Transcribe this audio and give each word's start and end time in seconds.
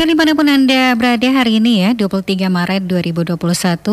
Pendengar 0.00 0.16
di 0.16 0.32
mana 0.32 0.32
pun 0.32 0.48
Anda 0.48 0.82
berada 0.96 1.28
hari 1.28 1.60
ini 1.60 1.84
ya 1.84 1.92
23 1.92 2.48
Maret 2.48 2.88
2021 2.88 3.36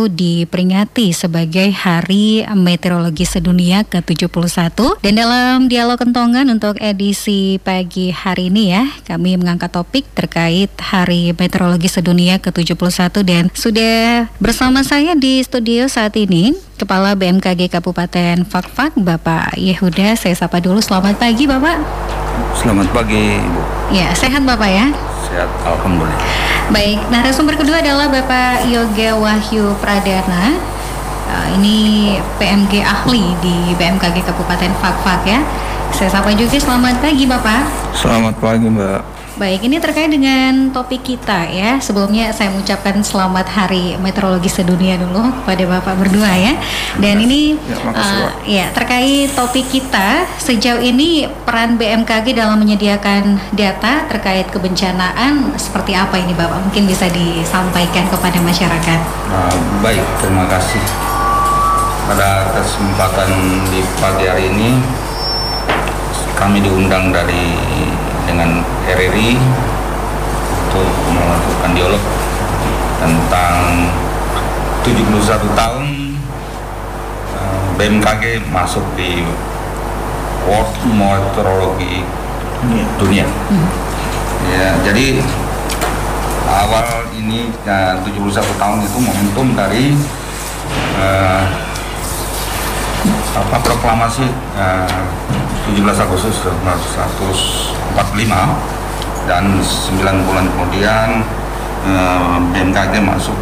diperingati 0.07 1.11
sebagai 1.11 1.67
Hari 1.75 2.47
Meteorologi 2.55 3.27
Sedunia 3.27 3.83
ke-71 3.83 5.03
Dan 5.03 5.20
dalam 5.20 5.67
dialog 5.67 5.99
kentongan 5.99 6.47
untuk 6.47 6.80
edisi 6.80 7.59
pagi 7.59 8.16
hari 8.16 8.47
ini 8.47 8.71
ya 8.71 8.88
Kami 9.03 9.35
mengangkat 9.35 9.67
topik 9.67 10.07
terkait 10.16 10.71
Hari 10.80 11.35
Meteorologi 11.35 11.91
Sedunia 11.91 12.39
ke-71 12.39 13.11
Dan 13.27 13.52
sudah 13.52 14.31
bersama 14.39 14.88
saya 14.88 15.11
di 15.11 15.44
studio 15.44 15.91
saat 15.91 16.16
ini 16.16 16.55
Kepala 16.80 17.19
BMKG 17.19 17.67
Kabupaten 17.67 18.47
Fakfak 18.47 18.95
Bapak 18.95 19.59
Yehuda 19.59 20.16
Saya 20.16 20.39
sapa 20.39 20.63
dulu. 20.63 20.80
Selamat 20.80 21.19
pagi 21.19 21.44
Bapak. 21.44 21.83
Selamat 22.55 22.88
pagi 22.95 23.44
Ibu. 23.44 23.61
Ya 23.91 24.16
sehat 24.16 24.47
Bapak 24.47 24.71
ya 24.71 24.88
Sehat, 25.27 25.52
Alhamdulillah. 25.67 26.23
Baik, 26.72 27.04
narasumber 27.12 27.59
kedua 27.59 27.84
adalah 27.84 28.08
Bapak 28.08 28.63
Yoga 28.72 29.20
Wahyu 29.20 29.76
Pradana. 29.84 30.55
Uh, 31.28 31.47
ini 31.59 32.16
PMG 32.39 32.80
ahli 32.80 33.36
di 33.44 33.75
BMKG 33.75 34.23
Kabupaten 34.23 34.72
Fakfak 34.80 35.28
ya. 35.28 35.44
Saya 35.92 36.08
sapa 36.08 36.31
juga 36.31 36.56
selamat 36.56 37.03
pagi 37.03 37.28
Bapak. 37.28 37.67
Selamat 37.92 38.39
pagi 38.39 38.72
Mbak. 38.72 39.16
Baik, 39.38 39.69
ini 39.69 39.77
terkait 39.77 40.09
dengan 40.09 40.73
topik 40.73 41.05
kita 41.05 41.45
ya. 41.53 41.77
Sebelumnya 41.77 42.33
saya 42.33 42.49
mengucapkan 42.49 42.97
selamat 43.05 43.45
Hari 43.45 43.94
Meteorologi 44.02 44.49
Sedunia 44.49 44.97
dulu 44.97 45.29
kepada 45.29 45.77
Bapak 45.77 45.94
berdua 45.94 46.33
ya. 46.33 46.57
Dan 46.97 47.21
ini 47.21 47.53
ya, 47.53 47.77
makasih, 47.85 48.17
uh, 48.17 48.29
ya 48.49 48.66
terkait 48.73 49.29
topik 49.38 49.69
kita 49.69 50.25
sejauh 50.41 50.81
ini 50.81 51.29
peran 51.45 51.77
BMKG 51.77 52.33
dalam 52.33 52.57
menyediakan 52.57 53.38
data 53.53 54.09
terkait 54.09 54.49
kebencanaan 54.49 55.53
seperti 55.53 55.94
apa 55.94 56.17
ini 56.17 56.33
Bapak? 56.33 56.57
Mungkin 56.57 56.89
bisa 56.89 57.05
disampaikan 57.05 58.09
kepada 58.09 58.41
masyarakat. 58.41 58.99
Nah, 59.29 59.53
baik, 59.85 60.01
terima 60.17 60.49
kasih. 60.49 60.81
Pada 62.09 62.57
kesempatan 62.57 63.29
di 63.69 63.85
pagi 64.01 64.25
hari 64.25 64.49
ini 64.49 64.81
kami 66.33 66.57
diundang 66.57 67.13
dari 67.13 67.53
dengan 68.28 68.61
RRI 68.83 69.39
untuk 70.67 70.88
melakukan 71.16 71.72
dialog 71.72 72.03
tentang 73.00 73.58
71 74.84 75.56
tahun 75.56 75.86
eh, 77.34 77.64
BMKG 77.80 78.23
masuk 78.52 78.84
di 79.00 79.23
World 80.47 80.72
Meteorologi 80.92 82.03
Dunia. 82.97 83.28
Hmm. 83.28 83.67
Ya, 84.47 84.73
jadi 84.81 85.22
awal 86.47 87.12
ini 87.14 87.52
ya, 87.67 88.00
71 88.02 88.34
tahun 88.58 88.78
itu 88.81 88.97
momentum 88.97 89.53
dari 89.53 89.94
uh, 90.97 91.44
apa 93.38 93.58
proklamasi 93.62 94.25
uh, 94.57 95.06
17 95.69 95.84
Agustus 96.01 96.41
1945 96.41 97.76
dan 99.28 99.59
9 99.59 100.28
bulan 100.28 100.46
kemudian 100.53 101.25
eh, 101.84 102.38
BMKG 102.53 103.02
masuk 103.02 103.35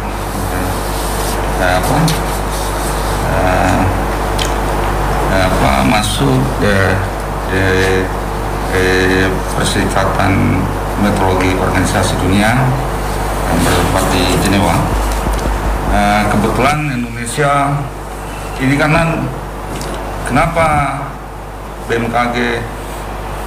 eh, 1.60 1.74
apa 1.78 1.98
eh, 5.36 5.44
apa 5.46 5.72
masuk 5.84 6.40
ke 6.60 6.76
eh, 7.52 8.00
eh, 8.72 9.28
Perserikatan 9.56 10.60
Meteorologi 11.00 11.52
Organisasi 11.56 12.16
Dunia 12.20 12.56
yang 13.46 13.58
bertempat 13.60 14.04
di 14.12 14.24
Jenewa. 14.44 14.76
Kebetulan 16.28 16.92
Indonesia 16.92 17.72
ini 18.60 18.76
karena 18.76 19.16
kenapa 20.28 20.98
BMKG 21.88 22.60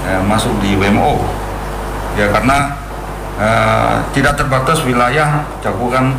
eh, 0.07 0.21
masuk 0.23 0.53
di 0.63 0.75
WMO 0.77 1.19
ya 2.15 2.31
karena 2.31 2.75
eh, 3.39 3.95
tidak 4.15 4.39
terbatas 4.39 4.83
wilayah 4.83 5.43
cakupan 5.59 6.15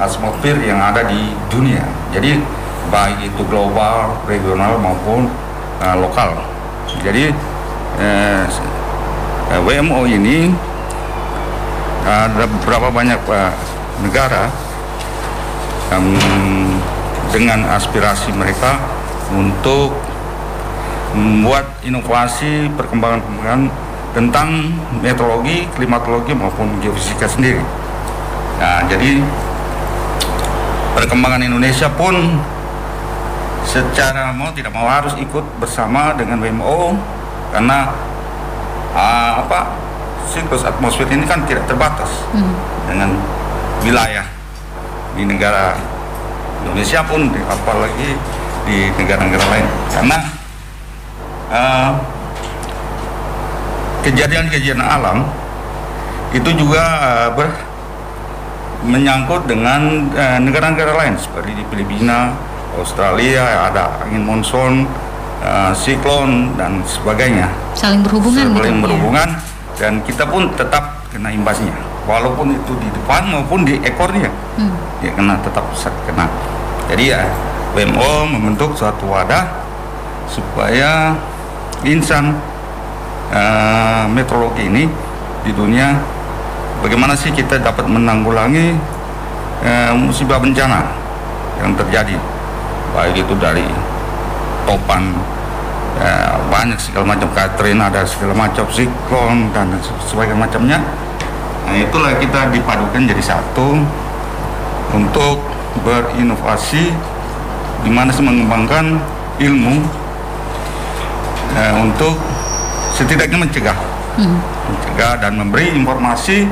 atmosfer 0.00 0.58
yang 0.64 0.82
ada 0.82 1.06
di 1.06 1.30
dunia. 1.46 1.84
Jadi 2.10 2.42
baik 2.90 3.30
itu 3.30 3.42
global, 3.46 4.18
regional 4.26 4.76
maupun 4.80 5.30
eh, 5.80 5.96
lokal. 5.96 6.34
Jadi 7.00 7.32
eh, 8.00 8.44
WMO 9.52 10.08
ini 10.08 10.52
ada 12.02 12.50
beberapa 12.50 12.90
banyak 12.90 13.20
uh, 13.30 13.52
negara 14.02 14.50
yang 15.94 16.04
dengan 17.30 17.68
aspirasi 17.70 18.34
mereka 18.34 18.80
untuk 19.30 19.94
membuat 21.12 21.80
inovasi 21.84 22.72
perkembangan-perkembangan 22.76 23.68
tentang 24.12 24.48
meteorologi, 25.00 25.68
klimatologi 25.72 26.36
maupun 26.36 26.80
geofisika 26.84 27.24
sendiri. 27.24 27.60
Nah, 28.60 28.84
jadi 28.86 29.20
perkembangan 30.92 31.40
Indonesia 31.40 31.88
pun 31.92 32.38
secara 33.64 34.34
mau 34.36 34.52
tidak 34.52 34.74
mau 34.74 34.84
harus 34.84 35.16
ikut 35.16 35.44
bersama 35.56 36.12
dengan 36.12 36.42
WMO 36.42 36.92
karena 37.54 37.88
uh, 38.92 39.32
apa 39.46 39.72
siklus 40.28 40.64
atmosfer 40.66 41.08
ini 41.08 41.24
kan 41.24 41.44
tidak 41.48 41.64
terbatas 41.64 42.10
hmm. 42.36 42.54
dengan 42.88 43.10
wilayah 43.80 44.26
di 45.16 45.24
negara 45.24 45.76
Indonesia 46.64 47.00
pun 47.04 47.28
apalagi 47.48 48.16
di 48.62 48.88
negara-negara 48.94 49.44
lain 49.50 49.66
karena 49.90 50.18
kejadian-kejadian 54.02 54.80
uh, 54.80 54.94
alam 54.96 55.18
itu 56.32 56.48
juga 56.56 56.80
uh, 56.80 57.28
ber, 57.36 57.48
menyangkut 58.88 59.44
dengan 59.44 60.08
uh, 60.16 60.40
negara-negara 60.40 60.96
uh, 60.96 60.98
lain 61.04 61.14
seperti 61.20 61.52
di 61.52 61.64
Filipina, 61.68 62.32
Australia 62.80 63.68
ada 63.68 64.00
angin 64.00 64.24
monsun, 64.24 64.88
uh, 65.44 65.76
siklon 65.76 66.56
dan 66.56 66.80
sebagainya. 66.88 67.52
Saling 67.76 68.00
berhubungan. 68.00 68.56
Saling 68.56 68.80
gitu, 68.80 68.84
berhubungan 68.88 69.28
ya? 69.28 69.40
dan 69.76 69.92
kita 70.08 70.24
pun 70.24 70.48
tetap 70.56 71.04
kena 71.12 71.28
imbasnya, 71.28 71.76
walaupun 72.08 72.56
itu 72.56 72.72
di 72.80 72.88
depan 72.96 73.28
maupun 73.28 73.68
di 73.68 73.76
ekornya, 73.84 74.32
hmm. 74.56 75.04
ya 75.04 75.12
kena 75.12 75.36
tetap 75.44 75.68
kena. 76.08 76.26
Jadi 76.88 77.12
ya 77.12 77.28
WMO 77.76 78.28
membentuk 78.28 78.72
suatu 78.72 79.04
wadah 79.08 79.48
supaya 80.28 81.12
insan 81.82 82.36
uh, 83.32 84.04
meteorologi 84.06 84.66
ini 84.66 84.86
di 85.42 85.50
dunia 85.50 85.98
bagaimana 86.82 87.18
sih 87.18 87.34
kita 87.34 87.58
dapat 87.58 87.86
menanggulangi 87.90 88.78
uh, 89.66 89.92
musibah 89.98 90.38
bencana 90.38 90.86
yang 91.62 91.74
terjadi? 91.74 92.16
Baik 92.92 93.24
itu 93.24 93.34
dari 93.40 93.64
topan 94.68 95.16
uh, 95.98 96.36
banyak 96.52 96.78
segala 96.78 97.16
macam 97.16 97.28
Katrina 97.34 97.88
ada 97.88 98.06
segala 98.06 98.36
macam 98.36 98.66
siklon 98.70 99.50
dan 99.50 99.72
sebagainya 100.06 100.38
macamnya. 100.38 100.78
Nah 101.66 101.74
itulah 101.78 102.12
kita 102.18 102.50
dipadukan 102.50 103.06
jadi 103.06 103.22
satu 103.22 103.80
untuk 104.92 105.40
berinovasi 105.82 106.92
di 107.82 107.90
mana 107.90 108.12
mengembangkan 108.12 109.00
ilmu 109.40 110.01
eh, 111.56 111.72
untuk 111.76 112.16
setidaknya 112.96 113.38
mencegah, 113.40 113.78
hmm. 114.20 114.38
mencegah 114.68 115.12
dan 115.20 115.32
memberi 115.36 115.72
informasi 115.72 116.44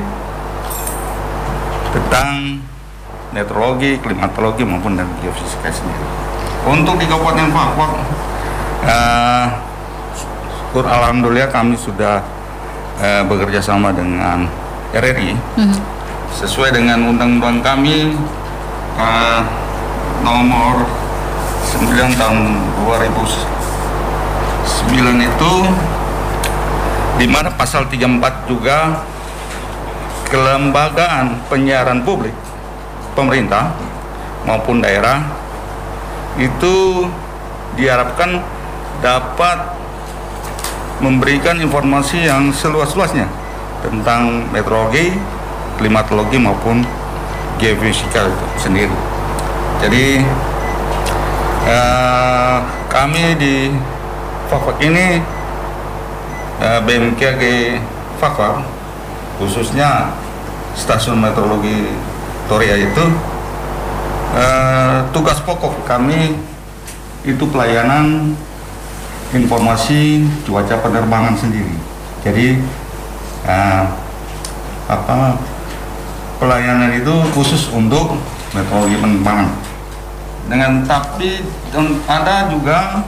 tentang 1.91 2.61
meteorologi, 3.31 3.99
klimatologi 4.03 4.63
maupun 4.67 4.99
dan 4.99 5.07
geofisika 5.23 5.71
sendiri. 5.71 6.07
Untuk 6.67 7.01
di 7.01 7.07
Kabupaten 7.09 7.49
Papua, 7.55 7.89
eh, 8.85 9.47
alhamdulillah 10.77 11.51
kami 11.51 11.75
sudah 11.79 12.23
eh, 13.01 13.23
bekerja 13.25 13.59
sama 13.63 13.91
dengan 13.91 14.47
RRI 14.91 15.35
hmm. 15.35 15.77
sesuai 16.35 16.75
dengan 16.75 17.11
undang-undang 17.11 17.63
kami 17.63 18.15
eh, 18.99 19.41
nomor 20.21 20.85
9 21.71 22.19
tahun 22.19 22.39
2000 22.83 23.60
9 24.71 25.19
itu 25.19 25.53
di 27.21 27.27
mana 27.29 27.53
pasal 27.53 27.91
34 27.91 28.49
juga 28.49 29.05
kelembagaan 30.31 31.43
penyiaran 31.51 32.07
publik 32.07 32.33
pemerintah 33.19 33.75
maupun 34.47 34.81
daerah 34.81 35.27
itu 36.39 37.05
diharapkan 37.75 38.41
dapat 39.03 39.59
memberikan 41.01 41.59
informasi 41.59 42.29
yang 42.29 42.53
seluas-luasnya 42.53 43.27
tentang 43.81 44.47
meteorologi, 44.53 45.17
klimatologi 45.81 46.37
maupun 46.37 46.85
geofisika 47.57 48.29
itu 48.29 48.47
sendiri. 48.61 48.97
Jadi 49.81 50.07
eh, 51.65 52.59
kami 52.93 53.25
di 53.41 53.73
Fakfak 54.51 54.83
ini 54.83 55.23
eh, 56.59 56.81
BMKG 56.83 57.43
Fakfak 58.19 58.67
khususnya 59.39 60.11
stasiun 60.75 61.23
meteorologi 61.23 61.95
Toria 62.51 62.75
itu 62.75 63.05
eh, 64.35 65.07
tugas 65.15 65.39
pokok 65.47 65.87
kami 65.87 66.35
itu 67.23 67.45
pelayanan 67.47 68.35
informasi 69.31 70.27
cuaca 70.43 70.83
penerbangan 70.83 71.39
sendiri. 71.39 71.79
Jadi 72.27 72.59
eh, 73.47 73.85
apa 74.91 75.39
pelayanan 76.43 76.99
itu 76.99 77.15
khusus 77.31 77.71
untuk 77.71 78.19
meteorologi 78.51 78.99
penerbangan. 78.99 79.49
Dengan 80.51 80.83
tapi 80.83 81.39
ada 82.11 82.51
juga 82.51 83.07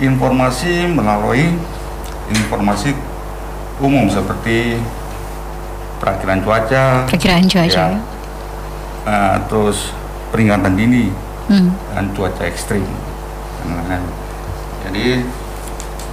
informasi 0.00 0.88
melalui 0.88 1.52
informasi 2.26 2.96
umum 3.76 4.08
seperti 4.08 4.80
perakhiran 5.96 6.40
cuaca, 6.40 7.04
Perkiraan 7.06 7.44
cuaca. 7.44 7.84
Ya. 7.86 8.00
eh, 9.04 9.36
terus 9.46 9.92
peringatan 10.30 10.72
dini 10.74 11.12
Hmm. 11.46 11.74
dan 11.90 12.06
cuaca 12.14 12.46
ekstrim. 12.46 12.86
Nah, 13.66 13.98
jadi 14.80 15.20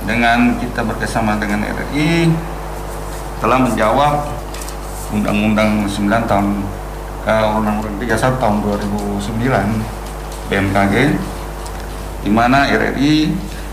dengan 0.04 0.57
kita 0.57 0.81
bersama 0.81 1.38
dengan 1.38 1.62
RRI 1.62 2.31
telah 3.38 3.62
menjawab 3.62 4.34
Undang-Undang 5.07 5.86
9 5.86 6.25
tahun 6.25 6.48
eh, 7.24 7.45
Undang-Undang 7.54 7.95
31 8.01 8.42
tahun 8.42 8.56
2009 8.60 9.78
BMKG 10.50 10.95
di 12.24 12.31
mana 12.34 12.66
RRI 12.66 13.31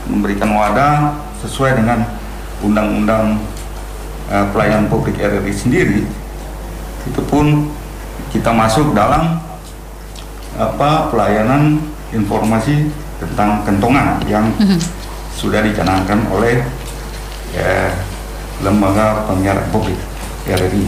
memberikan 0.09 0.53
wadah 0.53 1.17
sesuai 1.41 1.81
dengan 1.81 2.05
Undang-Undang 2.61 3.41
eh, 4.33 4.47
Pelayanan 4.53 4.89
Publik 4.89 5.21
RRI 5.21 5.53
sendiri 5.53 6.01
itu 7.05 7.21
pun 7.29 7.69
kita 8.33 8.51
masuk 8.51 8.97
dalam 8.97 9.39
apa 10.55 11.11
pelayanan 11.11 11.83
informasi 12.15 12.89
tentang 13.19 13.67
kentongan 13.67 14.23
yang 14.31 14.49
Mhm. 14.56 14.79
sudah 15.35 15.61
dicanangkan 15.62 16.31
oleh 16.31 16.62
eh, 17.55 17.91
lembaga 18.67 19.31
penyiaran 19.31 19.62
publik 19.71 19.95
RRI. 20.43 20.87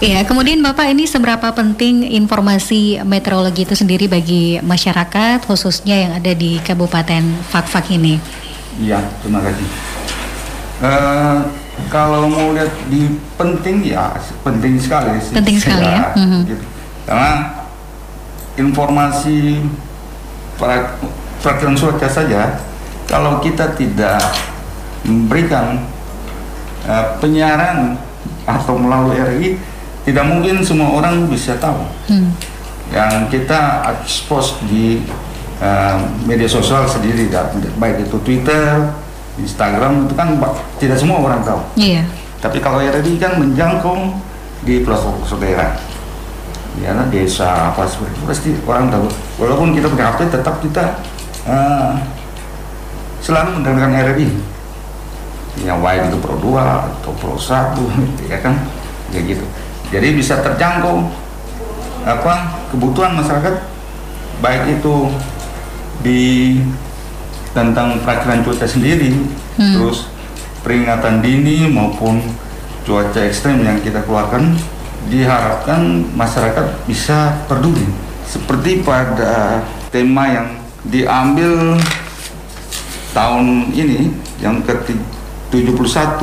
Iya, 0.00 0.24
kemudian 0.24 0.64
Bapak 0.64 0.96
ini 0.96 1.04
seberapa 1.04 1.52
penting 1.52 2.08
informasi 2.08 3.04
meteorologi 3.04 3.68
itu 3.68 3.76
sendiri 3.76 4.08
bagi 4.08 4.56
masyarakat 4.64 5.44
khususnya 5.44 6.08
yang 6.08 6.12
ada 6.16 6.32
di 6.32 6.56
Kabupaten 6.64 7.20
Fakfak 7.52 7.92
ini? 7.92 8.16
Iya, 8.78 9.00
terima 9.24 9.40
kasih. 9.42 9.66
Eh, 10.80 11.36
kalau 11.90 12.28
mau 12.28 12.54
lihat 12.54 12.70
di 12.86 13.18
penting 13.34 13.82
ya 13.82 14.14
penting 14.46 14.78
sekali 14.78 15.18
sih. 15.18 15.34
Penting 15.34 15.56
sekali 15.58 15.84
ya, 15.88 16.14
mhm. 16.14 16.40
gitu. 16.46 16.64
Karena 17.08 17.32
informasi 18.54 19.64
per- 20.60 21.00
peraturan 21.40 21.74
cuaca 21.74 22.08
saja 22.08 22.60
kalau 23.08 23.40
kita 23.40 23.74
tidak 23.74 24.20
memberikan 25.02 25.80
eh, 26.84 27.06
penyiaran 27.18 27.96
atau 28.44 28.76
melalui 28.76 29.16
RI 29.16 29.48
tidak 30.04 30.24
mungkin 30.24 30.64
semua 30.64 30.96
orang 30.96 31.28
bisa 31.28 31.56
tahu 31.60 31.84
Hmm. 32.08 32.32
yang 32.90 33.28
kita 33.28 33.84
expose 34.00 34.56
di 34.66 35.04
eh, 35.60 35.96
media 36.24 36.48
sosial 36.48 36.88
sendiri 36.88 37.28
baik 37.76 38.08
itu 38.08 38.16
Twitter, 38.24 38.90
Instagram 39.38 40.08
itu 40.08 40.14
kan 40.16 40.36
tidak 40.80 40.96
semua 40.98 41.20
orang 41.22 41.40
tahu. 41.44 41.60
Iya. 41.76 42.04
Tapi 42.40 42.58
kalau 42.58 42.80
RRI 42.80 43.20
kan 43.20 43.36
menjangkau 43.36 44.16
di 44.64 44.80
pelosok 44.84 45.40
daerah, 45.40 45.76
ya 46.80 46.96
nah, 46.96 47.08
desa 47.08 47.72
apa 47.72 47.84
seperti 47.84 48.12
itu 48.16 48.24
pasti 48.24 48.50
orang 48.64 48.88
tahu. 48.88 49.06
Walaupun 49.40 49.76
kita 49.76 49.88
punya 49.88 50.12
update, 50.12 50.32
tetap 50.32 50.56
kita 50.64 50.84
eh, 51.44 51.92
selalu 53.20 53.60
mendengarkan 53.60 53.92
RRI. 53.92 54.28
Yang 55.60 55.78
baik 55.82 56.00
itu 56.08 56.18
Pro 56.24 56.36
2 56.40 56.56
atau 56.56 57.12
Pro 57.20 57.36
1 57.36 57.76
gitu 57.76 58.22
ya 58.32 58.38
kan, 58.40 58.54
ya 59.12 59.20
gitu. 59.20 59.44
Jadi 59.90 60.08
bisa 60.16 60.40
terjangkau 60.40 61.04
apa 62.00 62.64
kebutuhan 62.72 63.12
masyarakat 63.20 63.60
baik 64.40 64.80
itu 64.80 64.94
di 66.00 66.60
tentang 67.50 67.98
perakhiran 68.06 68.46
cuaca 68.46 68.66
sendiri, 68.66 69.10
Hmm. 69.58 69.74
terus 69.76 70.08
peringatan 70.64 71.20
dini 71.20 71.68
maupun 71.68 72.22
cuaca 72.86 73.20
ekstrem 73.26 73.60
yang 73.60 73.76
kita 73.84 74.00
keluarkan 74.08 74.56
diharapkan 75.08 76.04
masyarakat 76.16 76.84
bisa 76.84 77.44
peduli 77.48 77.84
seperti 78.24 78.80
pada 78.84 79.64
tema 79.90 80.28
yang 80.28 80.48
diambil 80.86 81.76
tahun 83.10 83.74
ini 83.74 84.14
yang 84.40 84.62
ke-71 84.64 86.20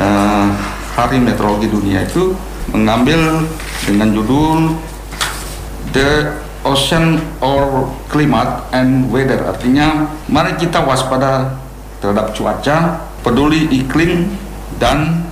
eh, 0.00 0.48
Hari 0.98 1.18
Meteorologi 1.22 1.68
Dunia 1.70 2.02
itu 2.02 2.34
mengambil 2.74 3.44
dengan 3.86 4.08
judul 4.10 4.74
The 5.94 6.32
Ocean 6.68 7.16
or 7.40 7.88
Climate 8.12 8.68
and 8.76 9.08
Weather 9.08 9.40
artinya 9.48 10.04
mari 10.28 10.52
kita 10.60 10.84
waspada 10.84 11.56
terhadap 11.98 12.36
cuaca, 12.36 13.08
peduli 13.24 13.66
iklim 13.72 14.30
dan 14.78 15.26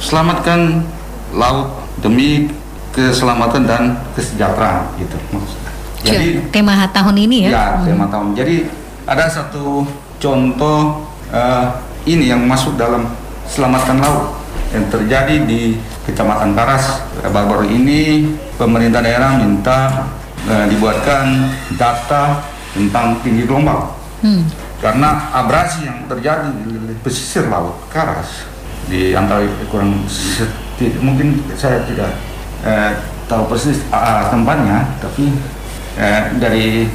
selamatkan 0.00 0.86
laut 1.34 1.74
demi 2.00 2.48
keselamatan 2.94 3.68
dan 3.68 3.82
kesejahteraan 4.16 4.88
gitu 4.96 5.16
maksudnya. 5.34 5.72
Jadi 6.06 6.28
tema 6.54 6.72
tahun 6.88 7.16
ini 7.28 7.36
ya? 7.44 7.50
Ya, 7.50 7.66
Hmm. 7.76 7.84
tema 7.84 8.04
tahun. 8.08 8.32
Jadi 8.32 8.70
ada 9.04 9.26
satu 9.28 9.84
contoh 10.16 11.04
eh, 11.26 11.66
ini 12.06 12.30
yang 12.30 12.46
masuk 12.46 12.78
dalam 12.78 13.10
selamatkan 13.50 13.98
laut 13.98 14.38
yang 14.70 14.86
terjadi 14.88 15.42
di 15.44 15.74
Kecamatan 16.06 16.54
Karas. 16.54 17.02
Baru-baru 17.26 17.66
ini 17.66 18.30
pemerintah 18.54 19.02
daerah 19.02 19.34
minta 19.34 20.06
eh, 20.46 20.64
dibuatkan 20.68 21.50
data 21.74 22.42
tentang 22.72 23.18
tinggi 23.20 23.44
gelombang 23.44 23.92
Hmm. 24.16 24.48
karena 24.80 25.28
abrasi 25.30 25.84
yang 25.84 26.08
terjadi 26.08 26.48
di 26.48 26.96
pesisir 27.04 27.52
laut 27.52 27.76
Karas 27.92 28.48
di 28.88 29.12
antara 29.12 29.44
kurang 29.68 30.08
seti- 30.08 30.96
mungkin 30.98 31.36
saya 31.52 31.84
tidak 31.84 32.16
eh, 32.64 32.96
tahu 33.28 33.44
persis 33.44 33.84
ah, 33.92 34.32
tempatnya 34.32 34.88
tapi 34.96 35.36
eh, 36.00 36.32
dari 36.40 36.88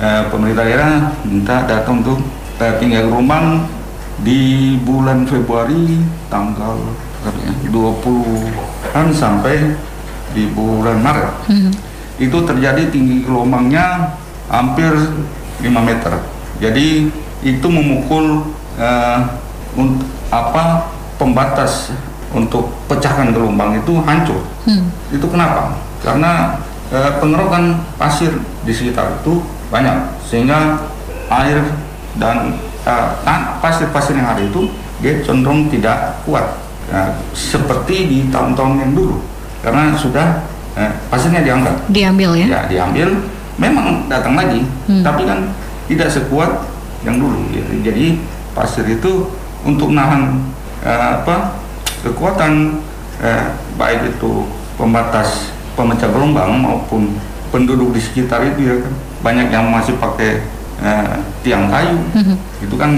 eh, 0.00 0.22
pemerintah 0.32 0.64
daerah 0.64 0.92
minta 1.28 1.68
data 1.68 1.92
untuk 1.92 2.24
eh, 2.56 2.74
tinggal 2.80 3.12
gelombang 3.12 3.68
di 4.24 4.40
bulan 4.80 5.28
Februari 5.28 6.00
tanggal 6.32 6.80
berapa 7.20 7.38
ya, 7.42 7.52
20-an 7.68 9.06
sampai 9.12 9.76
di 10.32 10.48
bulan 10.50 11.04
Maret 11.04 11.32
Hmm. 11.52 11.68
Itu 12.22 12.38
terjadi 12.46 12.86
tinggi 12.94 13.26
gelombangnya 13.26 14.14
hampir 14.46 14.94
5 15.58 15.66
meter. 15.82 16.22
Jadi 16.62 17.10
itu 17.42 17.66
memukul 17.66 18.54
eh, 18.78 19.18
unt- 19.74 20.06
apa 20.30 20.86
pembatas 21.18 21.90
untuk 22.32 22.70
pecahkan 22.86 23.34
gelombang 23.34 23.76
itu 23.82 23.98
hancur. 24.06 24.46
Hmm. 24.64 24.88
Itu 25.10 25.26
kenapa? 25.26 25.74
Karena 26.00 26.62
eh, 26.94 27.18
pengerokan 27.18 27.82
pasir 27.98 28.30
di 28.62 28.70
sekitar 28.70 29.20
itu 29.20 29.42
banyak 29.68 30.22
sehingga 30.22 30.78
air 31.28 31.58
dan 32.16 32.54
eh, 32.86 33.08
pasir-pasir 33.58 34.14
yang 34.14 34.30
ada 34.30 34.42
itu 34.46 34.70
dia 35.02 35.18
cenderung 35.26 35.66
tidak 35.66 36.22
kuat 36.22 36.62
Nah, 36.92 37.08
seperti 37.32 38.10
di 38.10 38.18
tahun-tahun 38.28 38.84
yang 38.84 38.92
dulu 38.92 39.16
karena 39.62 39.94
sudah 39.96 40.44
eh, 40.74 40.92
pasirnya 41.06 41.40
diangkat 41.40 41.76
Diambil 41.88 42.30
ya? 42.36 42.46
ya 42.46 42.60
diambil 42.66 43.08
memang 43.54 44.06
datang 44.06 44.34
lagi 44.34 44.64
Hmm. 44.88 45.02
tapi 45.02 45.22
kan 45.24 45.52
tidak 45.86 46.08
sekuat 46.08 46.66
yang 47.02 47.18
dulu 47.18 47.44
ya. 47.50 47.62
jadi 47.82 48.16
pasir 48.52 48.84
itu 48.84 49.30
untuk 49.62 49.90
nahan 49.90 50.40
eh, 50.80 51.10
apa 51.18 51.58
kekuatan 52.00 52.82
eh, 53.18 53.44
baik 53.74 54.16
itu 54.16 54.46
pembatas 54.74 55.52
pemecah 55.72 56.08
gelombang 56.08 56.58
maupun 56.58 57.16
penduduk 57.48 57.92
di 57.92 58.00
sekitar 58.00 58.42
itu 58.46 58.60
ya 58.62 58.76
kan 58.80 58.92
banyak 59.22 59.48
yang 59.48 59.66
masih 59.68 59.94
pakai 59.96 60.42
eh, 60.80 61.14
tiang 61.42 61.68
kayu 61.68 61.96
Mhm. 62.12 62.34
itu 62.60 62.74
kan 62.74 62.90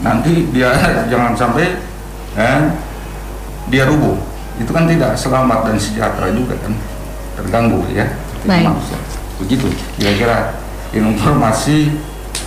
nanti 0.00 0.48
dia 0.50 0.70
jangan 1.12 1.32
sampai 1.34 1.76
eh, 2.34 2.60
dia 3.66 3.84
rubuh 3.84 4.16
itu 4.56 4.70
kan 4.70 4.84
tidak 4.84 5.12
selamat 5.14 5.66
dan 5.66 5.76
sejahtera 5.76 6.28
juga 6.30 6.52
kan 6.58 6.72
terganggu 7.40 7.80
ya. 7.90 8.06
Baik. 8.44 8.68
Manusia. 8.72 8.98
Begitu 9.40 9.66
kira-kira 9.96 10.60
informasi 10.92 11.92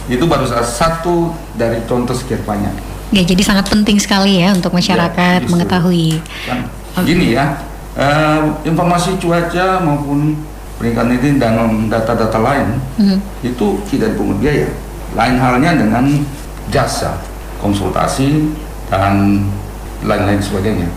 itu 0.06 0.24
baru 0.28 0.44
salah 0.44 0.68
satu 0.68 1.32
dari 1.56 1.80
contoh 1.88 2.14
sekian 2.14 2.44
banyak. 2.44 2.74
Ya, 3.14 3.22
jadi 3.22 3.46
sangat 3.46 3.70
penting 3.70 4.02
sekali 4.02 4.42
ya 4.42 4.52
untuk 4.52 4.74
masyarakat 4.74 5.46
Ya, 5.46 5.50
mengetahui. 5.50 6.18
Kan 6.50 7.06
gini 7.06 7.38
ya, 7.38 7.62
eh, 7.94 8.42
informasi 8.66 9.22
cuaca 9.22 9.80
maupun 9.80 10.34
peringkat 10.82 11.06
ini 11.22 11.30
dan 11.38 11.56
data-data 11.88 12.42
lain 12.42 12.68
Mhm. 12.98 13.18
itu 13.46 13.80
tidak 13.88 14.18
dipungut 14.18 14.42
biaya. 14.42 14.66
Lain 15.14 15.38
halnya 15.38 15.78
dengan 15.78 16.10
jasa, 16.74 17.22
konsultasi 17.62 18.50
dan 18.90 19.46
lain-lain 20.04 20.42
sebagainya. 20.42 20.90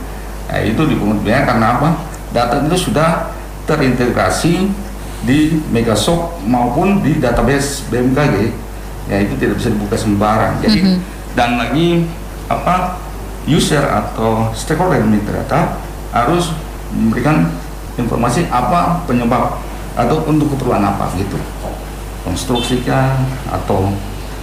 Nah, 0.48 0.60
itu 0.64 0.82
dipungut 0.88 1.20
biaya 1.20 1.44
karena 1.44 1.76
apa? 1.78 1.88
Data 2.32 2.64
itu 2.64 2.90
sudah 2.90 3.28
terintegrasi 3.66 4.70
di 5.26 5.58
Megasoft 5.74 6.42
maupun 6.46 7.02
di 7.02 7.18
database 7.18 7.86
BMKG. 7.90 8.54
Ya 9.06 9.22
itu 9.22 9.34
tidak 9.38 9.58
bisa 9.62 9.70
dibuka 9.70 9.94
sembarang. 9.98 10.58
Jadi 10.62 10.80
Mhm. 10.82 10.98
dan 11.38 11.58
lagi 11.58 12.06
apa 12.46 12.98
user 13.46 13.82
atau 13.82 14.50
stakeholder 14.54 15.02
yang 15.02 15.14
data 15.22 15.78
harus 16.10 16.50
memberikan 16.90 17.50
informasi 17.98 18.46
apa 18.50 19.02
penyebab 19.06 19.58
atau 19.96 20.22
untuk 20.26 20.52
keperluan 20.54 20.82
apa 20.82 21.08
gitu 21.16 21.38
konstruksi 22.26 22.82
kah 22.82 23.14
atau 23.48 23.94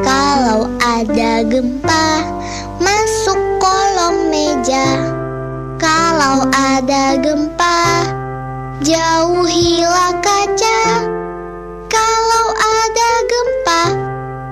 Kalau 0.00 0.72
ada 0.80 1.44
gempa, 1.44 2.24
masuk 2.80 3.36
kolong 3.60 4.32
meja. 4.32 5.04
Kalau 5.76 6.48
ada 6.48 7.20
gempa, 7.20 8.08
Jauhilah 8.80 10.24
kaca. 10.24 10.80
Kalau 11.84 12.46
ada 12.56 13.10
gempa 13.28 13.82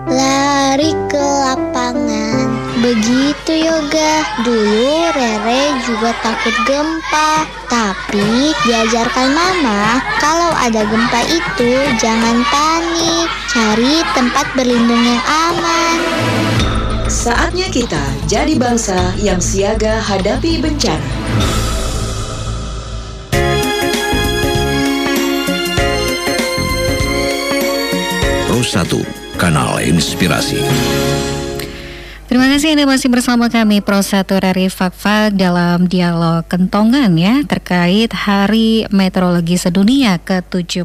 Lari 0.05 0.93
ke 1.09 1.17
lapangan. 1.17 2.53
Begitu 2.85 3.57
yoga. 3.57 4.29
Dulu 4.45 5.17
Rere 5.17 5.81
juga 5.89 6.13
takut 6.21 6.53
gempa. 6.69 7.49
Tapi 7.73 8.53
diajarkan 8.69 9.33
mama 9.33 9.97
Kalau 10.21 10.53
ada 10.61 10.85
gempa 10.85 11.25
itu 11.25 11.89
Jangan 11.97 12.45
panik. 12.53 13.33
Cari 13.49 14.05
tempat 14.13 14.45
berlindung 14.53 15.09
yang 15.09 15.25
aman. 15.25 15.99
Saatnya 17.09 17.73
kita 17.73 18.05
jadi 18.29 18.53
bangsa 18.61 19.17
yang 19.17 19.41
siaga 19.41 20.05
hadapi 20.05 20.61
bencana. 20.61 21.17
1, 28.63 29.07
kanal 29.39 29.79
inspirasi. 29.87 30.59
Terima 32.29 32.45
kasih 32.45 32.77
Anda 32.77 32.85
masih 32.85 33.09
bersama 33.09 33.49
kami 33.49 33.81
Pro 33.81 34.05
1 34.05 34.29
dari 34.29 34.69
Fakfak 34.69 35.33
dalam 35.33 35.89
dialog 35.89 36.45
kentongan 36.45 37.17
ya 37.17 37.41
terkait 37.49 38.13
Hari 38.13 38.85
Meteorologi 38.93 39.57
Sedunia 39.57 40.21
ke-71. 40.21 40.85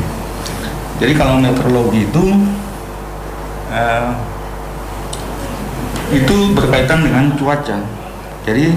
Jadi 0.98 1.14
kalau 1.14 1.38
meteorologi 1.38 2.10
itu 2.10 2.24
eh, 3.68 4.08
itu 6.08 6.36
berkaitan 6.56 7.04
dengan 7.04 7.32
cuaca. 7.36 7.76
Jadi 8.48 8.72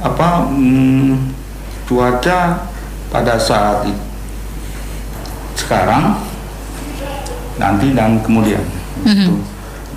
apa 0.00 0.48
hmm, 0.48 1.28
cuaca 1.84 2.64
pada 3.12 3.36
saat 3.36 3.84
i- 3.84 4.02
sekarang 5.52 6.16
nanti 7.60 7.92
dan 7.92 8.24
kemudian. 8.24 8.64
Gitu. 9.04 9.36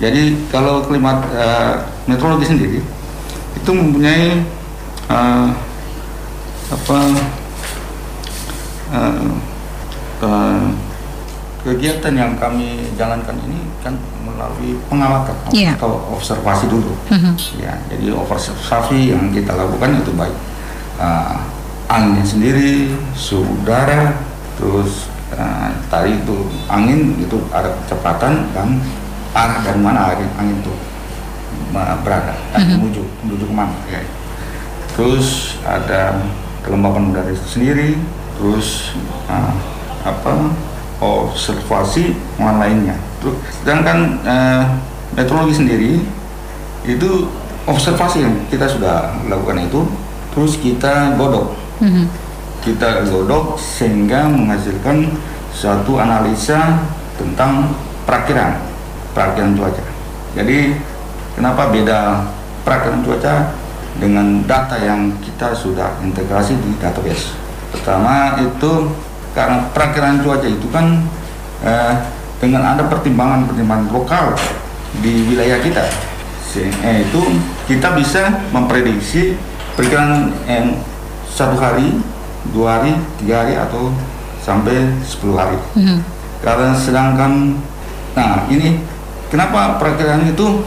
Jadi 0.00 0.22
kalau 0.52 0.84
klimat 0.84 1.24
eh, 1.32 1.74
meteorologi 2.04 2.44
sendiri 2.44 2.80
itu 3.56 3.70
mempunyai 3.72 4.44
eh, 5.08 5.46
apa 6.68 6.98
eh, 8.92 9.28
eh, 10.20 10.62
kegiatan 11.64 12.12
yang 12.12 12.36
kami 12.36 12.92
jalankan 12.94 13.34
ini 13.40 13.64
kan 13.80 13.96
melalui 14.20 14.76
pengamatan 14.86 15.32
Iya. 15.48 15.72
atau 15.74 15.96
observasi 16.12 16.68
dulu. 16.68 16.92
Mhm. 17.08 17.32
Ya, 17.56 17.74
jadi 17.88 18.12
observasi 18.12 19.16
yang 19.16 19.32
kita 19.32 19.56
lakukan 19.56 20.04
itu 20.04 20.12
baik 20.12 20.36
uh, 21.00 21.40
anginnya 21.88 22.24
sendiri, 22.24 22.92
suhu 23.16 23.48
udara, 23.60 24.12
terus 24.60 25.08
uh, 25.32 25.72
tadi 25.88 26.20
itu 26.20 26.36
angin 26.68 27.16
itu 27.16 27.40
ada 27.48 27.72
kecepatan 27.84 28.52
dan 28.52 28.80
arah 29.32 29.64
dari 29.64 29.80
mana 29.80 30.12
angin, 30.12 30.28
angin 30.36 30.56
itu 30.60 30.72
uh, 31.72 31.96
berada 32.04 32.36
dan 32.52 32.60
Mhm. 32.60 32.76
menuju 32.76 33.02
menuju 33.24 33.44
ke 33.48 33.54
mana. 33.56 33.72
Ya. 33.88 34.04
Terus 34.94 35.56
ada 35.64 36.20
kelembapan 36.60 37.08
udara 37.10 37.32
itu 37.32 37.46
sendiri, 37.48 37.96
terus 38.36 38.92
uh, 39.26 39.52
apa 40.04 40.52
observasi 41.04 42.16
yang 42.40 42.56
lainnya. 42.56 42.96
Terus, 43.20 43.36
sedangkan 43.60 43.98
uh, 44.24 44.64
meteorologi 45.14 45.54
sendiri 45.60 45.92
itu 46.84 47.10
observasi 47.64 48.24
yang 48.24 48.34
kita 48.52 48.68
sudah 48.68 49.16
lakukan 49.28 49.64
itu 49.64 49.80
terus 50.34 50.60
kita 50.60 51.16
godok 51.16 51.56
Mhm. 51.80 52.06
kita 52.62 53.02
godok 53.10 53.58
sehingga 53.58 54.30
menghasilkan 54.30 55.10
suatu 55.50 55.98
analisa 55.98 56.86
tentang 57.18 57.74
perakiran 58.06 58.62
perakiran 59.10 59.58
cuaca 59.58 59.84
jadi 60.38 60.76
kenapa 61.34 61.74
beda 61.74 62.30
perakiran 62.62 63.02
cuaca 63.02 63.34
dengan 63.98 64.42
data 64.46 64.76
yang 64.78 65.14
kita 65.22 65.54
sudah 65.54 65.98
integrasi 66.02 66.58
di 66.58 66.74
database 66.78 67.34
pertama 67.74 68.38
itu 68.38 68.90
karena 69.34 69.68
perakiran 69.74 70.22
cuaca 70.22 70.48
itu 70.48 70.66
kan 70.70 71.02
eh, 71.66 71.94
dengan 72.38 72.62
ada 72.74 72.86
pertimbangan-pertimbangan 72.86 73.90
lokal 73.90 74.38
di 75.02 75.26
wilayah 75.26 75.58
kita 75.58 75.82
eh, 76.62 77.02
itu 77.02 77.20
kita 77.66 77.98
bisa 77.98 78.30
memprediksi 78.54 79.34
perkiraan 79.74 80.30
eh, 80.46 80.70
satu 81.26 81.58
hari, 81.58 81.98
dua 82.54 82.78
hari, 82.78 82.94
tiga 83.18 83.42
hari 83.42 83.58
atau 83.58 83.90
sampai 84.38 84.92
10 85.02 85.34
hari. 85.34 85.58
Hmm. 85.74 85.98
Karena 86.44 86.70
sedangkan, 86.76 87.58
nah 88.14 88.46
ini 88.46 88.78
kenapa 89.32 89.80
perkiraan 89.82 90.30
itu 90.30 90.62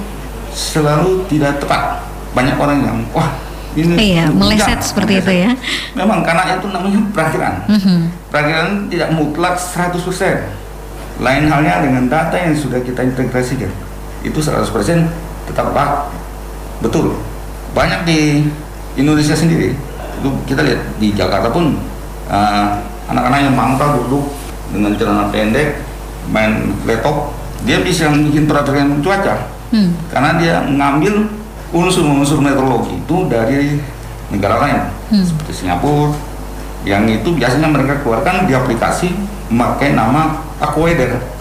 selalu 0.51 1.23
tidak 1.31 1.63
tepat? 1.63 2.03
Banyak 2.35 2.57
orang 2.59 2.77
yang 2.83 2.97
wah 3.15 3.29
ini 3.77 4.17
iya, 4.17 4.25
meleset 4.33 4.81
seperti 4.81 5.21
itu 5.21 5.31
ya. 5.45 5.51
Memang 5.93 6.25
karena 6.25 6.57
itu 6.57 6.67
namanya 6.73 7.01
perakhiran. 7.13 7.53
Mm-hmm. 7.69 7.99
Perakhiran 8.29 8.91
tidak 8.91 9.09
mutlak 9.15 9.55
100%. 9.55 9.97
Lain 11.17 11.43
halnya 11.49 11.81
dengan 11.81 12.05
data 12.05 12.37
yang 12.37 12.53
sudah 12.53 12.77
kita 12.83 13.01
integrasikan. 13.01 13.71
Itu 14.21 14.43
100% 14.43 14.67
tetap 15.47 15.71
pak 15.73 16.11
betul. 16.83 17.17
Banyak 17.73 18.05
di 18.05 18.45
Indonesia 18.99 19.33
sendiri. 19.33 19.73
Itu 20.21 20.29
kita 20.45 20.61
lihat 20.61 20.81
di 21.01 21.13
Jakarta 21.13 21.49
pun 21.49 21.77
uh, 22.29 22.67
anak-anak 23.07 23.39
yang 23.49 23.55
mangkal 23.55 24.03
duduk 24.03 24.25
dengan 24.71 24.91
celana 24.99 25.31
pendek 25.31 25.79
main 26.27 26.75
laptop 26.83 27.31
dia 27.63 27.79
bisa 27.79 28.11
bikin 28.11 28.45
peraturan 28.45 28.99
cuaca 28.99 29.47
hmm. 29.71 30.11
karena 30.11 30.29
dia 30.37 30.55
mengambil 30.67 31.31
unsur-unsur 31.71 32.43
meteorologi 32.43 32.99
itu 32.99 33.17
dari 33.31 33.79
negara 34.27 34.59
lain 34.59 34.81
hmm. 35.15 35.23
seperti 35.23 35.63
Singapura 35.63 36.11
yang 36.87 37.03
itu 37.11 37.35
biasanya 37.35 37.67
mereka 37.67 37.99
keluarkan 38.01 38.47
di 38.47 38.55
aplikasi 38.55 39.11
memakai 39.51 39.91
nama 39.91 40.39
Aquaweather 40.63 41.37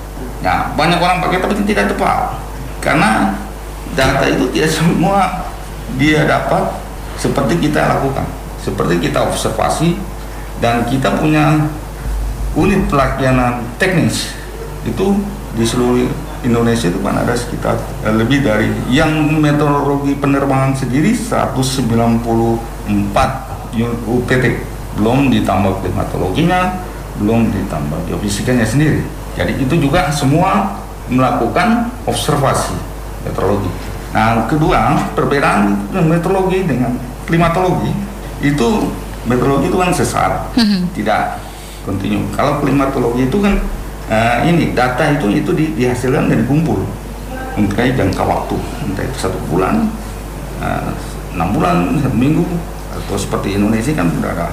ya 0.46 0.70
banyak 0.78 0.98
orang 1.00 1.18
pakai 1.24 1.42
tapi 1.42 1.54
tidak 1.66 1.90
tepat. 1.90 2.38
Karena 2.78 3.34
data 3.98 4.26
itu 4.30 4.46
tidak 4.54 4.70
semua 4.70 5.48
dia 5.98 6.22
dapat 6.22 6.76
seperti 7.18 7.58
kita 7.66 7.98
lakukan. 7.98 8.26
Seperti 8.62 8.98
kita 9.02 9.26
observasi 9.26 9.98
dan 10.62 10.86
kita 10.86 11.18
punya 11.18 11.66
unit 12.54 12.86
pelayanan 12.86 13.66
teknis. 13.80 14.34
Itu 14.86 15.18
di 15.56 15.64
seluruh 15.66 16.06
Indonesia 16.46 16.86
itu 16.86 17.00
kan 17.02 17.16
ada 17.18 17.34
sekitar 17.34 17.74
eh, 18.06 18.14
lebih 18.14 18.46
dari 18.46 18.70
yang 18.92 19.10
meteorologi 19.40 20.14
penerbangan 20.14 20.78
sendiri 20.78 21.10
194 21.10 21.82
UPT 24.06 24.75
belum 24.96 25.28
ditambah 25.30 25.84
klimatologinya 25.84 26.82
belum 27.16 27.48
ditambah 27.48 27.98
geofisikanya 28.12 28.66
sendiri. 28.68 29.00
Jadi 29.36 29.60
itu 29.60 29.74
juga 29.76 30.12
semua 30.12 30.80
melakukan 31.08 31.92
observasi 32.04 32.76
meteorologi. 33.24 33.68
Nah 34.12 34.44
kedua 34.48 34.96
perbedaan 35.12 35.76
meteorologi 35.92 36.64
dengan 36.64 36.96
klimatologi 37.28 37.92
itu 38.40 38.68
meteorologi 39.24 39.66
itu 39.68 39.78
kan 39.78 39.90
sesaat 39.92 40.32
mm 40.56 40.64
-hmm. 40.64 40.80
tidak 40.96 41.40
kontinu. 41.84 42.20
Kalau 42.34 42.60
klimatologi 42.60 43.28
itu 43.28 43.38
kan 43.40 43.54
uh, 44.10 44.38
ini 44.44 44.72
data 44.72 45.12
itu 45.12 45.30
itu 45.32 45.50
di, 45.52 45.64
dihasilkan 45.76 46.30
dan 46.32 46.44
dikumpul 46.44 46.84
untuk 47.56 47.80
jangka 47.80 48.20
waktu 48.20 48.56
entah 48.84 49.00
itu 49.00 49.16
satu 49.16 49.40
bulan 49.48 49.88
eh, 50.60 50.92
enam 51.32 51.48
uh, 51.48 51.52
bulan 51.56 51.76
satu 52.04 52.12
minggu 52.12 52.44
atau 52.92 53.16
seperti 53.16 53.56
Indonesia 53.56 53.96
kan 53.96 54.12
sudah 54.12 54.28
ada 54.36 54.52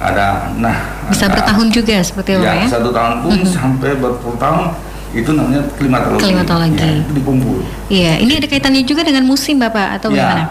ada 0.00 0.56
nah 0.56 0.76
bisa 1.12 1.28
ada, 1.28 1.36
bertahun 1.36 1.68
juga 1.68 1.96
seperti 2.00 2.40
itu 2.40 2.44
ya, 2.48 2.64
ya 2.64 2.66
satu 2.66 2.88
tahun 2.88 3.14
pun 3.20 3.30
mm 3.36 3.44
-hmm. 3.44 3.52
sampai 3.52 3.90
berpuluh 4.00 4.38
tahun 4.40 4.72
itu 5.10 5.30
namanya 5.34 5.62
klimatologi 5.74 6.22
klimatologi 6.22 6.78
ya, 6.80 7.02
itu 7.04 7.12
dikumpul 7.12 7.56
iya 7.92 8.12
ini 8.16 8.32
ada 8.40 8.46
kaitannya 8.48 8.82
juga 8.88 9.02
dengan 9.04 9.28
musim 9.28 9.60
bapak 9.60 10.00
atau 10.00 10.08
ya, 10.14 10.24
bagaimana 10.24 10.44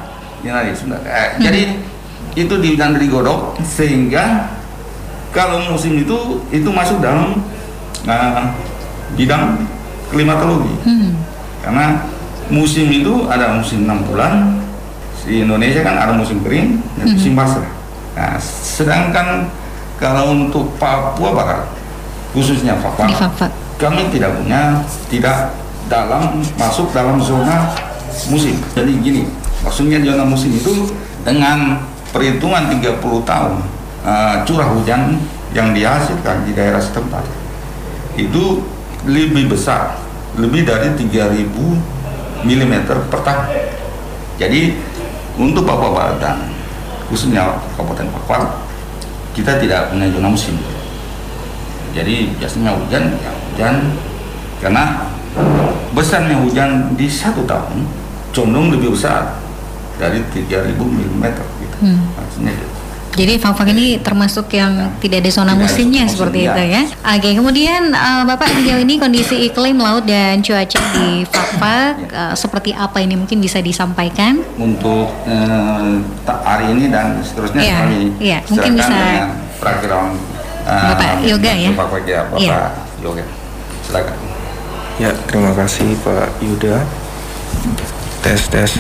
ya 0.44 0.52
nanti 0.54 0.72
sebentar 0.76 1.02
eh, 1.04 1.28
hmm. 1.36 1.42
jadi 1.42 1.62
itu 2.38 2.56
di 2.62 2.70
dari 2.78 3.08
godok 3.10 3.58
sehingga 3.66 4.54
kalau 5.34 5.64
musim 5.66 5.98
itu 5.98 6.44
itu 6.54 6.70
masuk 6.70 7.02
dalam 7.02 7.42
nah, 8.06 8.54
bidang 9.18 9.66
klimatologi 10.14 10.74
hmm. 10.86 11.12
karena 11.66 12.06
musim 12.52 12.86
itu 12.92 13.26
ada 13.32 13.58
musim 13.58 13.88
enam 13.88 14.04
bulan 14.06 14.60
di 15.24 15.46
Indonesia 15.46 15.82
kan 15.86 15.96
ada 15.98 16.14
musim 16.18 16.42
kering 16.42 16.82
dan 17.00 17.06
hmm. 17.06 17.16
musim 17.16 17.34
basah 17.34 17.79
nah 18.20 18.36
sedangkan 18.44 19.48
kalau 19.96 20.36
untuk 20.36 20.76
Papua 20.76 21.32
Barat 21.32 21.64
khususnya 22.36 22.76
Papua 22.84 23.08
kami 23.80 24.12
tidak 24.12 24.36
punya 24.36 24.84
tidak 25.08 25.56
dalam 25.88 26.44
masuk 26.60 26.92
dalam 26.92 27.16
zona 27.24 27.72
musim 28.28 28.60
jadi 28.76 28.92
gini 29.00 29.24
maksudnya 29.64 30.04
zona 30.04 30.28
musim 30.28 30.52
itu 30.52 30.92
dengan 31.24 31.80
perhitungan 32.12 32.68
30 32.76 33.00
tahun 33.24 33.54
uh, 34.04 34.36
curah 34.44 34.68
hujan 34.76 35.16
yang 35.56 35.72
dihasilkan 35.72 36.44
di 36.44 36.52
daerah 36.52 36.84
setempat 36.84 37.24
itu 38.20 38.60
lebih 39.08 39.48
besar, 39.48 39.96
lebih 40.36 40.68
dari 40.68 40.92
3000 40.92 41.48
mm 42.44 42.74
per 43.08 43.20
tahun. 43.24 43.48
Jadi 44.36 44.76
untuk 45.40 45.64
Papua 45.64 45.92
Barat 45.96 46.18
dan 46.20 46.38
khususnya 47.10 47.58
Kabupaten 47.76 48.08
Papua 48.14 48.64
kita 49.34 49.58
tidak 49.58 49.90
punya 49.92 50.08
zona 50.14 50.30
musim. 50.30 50.56
Jadi 51.94 52.38
biasanya 52.38 52.78
hujan, 52.78 53.04
ya 53.18 53.32
hujan 53.34 53.76
karena 54.62 55.10
besarnya 55.94 56.38
hujan 56.46 56.94
di 56.94 57.10
satu 57.10 57.44
tahun 57.50 57.86
condong 58.30 58.70
lebih 58.78 58.94
besar 58.94 59.42
dari 59.98 60.22
3000 60.32 60.78
mm 60.78 61.26
gitu. 61.66 61.78
Hmm. 61.82 62.00
Maksudnya 62.16 62.54
jadi 63.20 63.36
Fak 63.36 63.60
ini 63.68 64.00
termasuk 64.00 64.48
yang 64.56 64.96
tidak 65.04 65.28
ada 65.28 65.32
zona 65.36 65.52
musimnya 65.52 66.08
seperti 66.08 66.48
ya. 66.48 66.56
itu 66.56 66.64
ya. 66.72 66.84
Oke, 67.20 67.30
kemudian 67.36 67.92
uh, 67.92 68.24
Bapak 68.24 68.48
sejauh 68.56 68.80
ini 68.80 68.96
kondisi 68.96 69.44
iklim 69.44 69.76
laut 69.76 70.08
dan 70.08 70.40
cuaca 70.40 70.80
di 70.96 71.28
Fakfak 71.28 71.94
ya. 72.08 72.32
uh, 72.32 72.36
seperti 72.40 72.72
apa 72.72 73.04
ini 73.04 73.20
mungkin 73.20 73.44
bisa 73.44 73.60
disampaikan? 73.60 74.40
Untuk 74.56 75.12
uh, 75.28 76.00
hari 76.48 76.72
ini 76.72 76.88
dan 76.88 77.20
seterusnya 77.20 77.60
ya, 77.60 77.76
kami 77.84 78.02
ya, 78.24 78.40
mungkin 78.48 78.72
bisa 78.80 78.96
perakhiran 79.60 80.16
uh, 80.64 80.96
Bapak 80.96 81.12
Yoga 81.28 81.52
ya. 81.52 81.72
Bapak 81.76 82.02
ya, 82.08 82.20
Bapak 82.32 82.40
ya. 82.40 82.72
Yoga. 83.04 83.24
Silakan. 83.84 84.16
Ya, 84.96 85.12
terima 85.28 85.52
kasih 85.60 85.92
Pak 86.08 86.40
Yuda. 86.40 86.88
Tes 88.24 88.48
tes. 88.48 88.80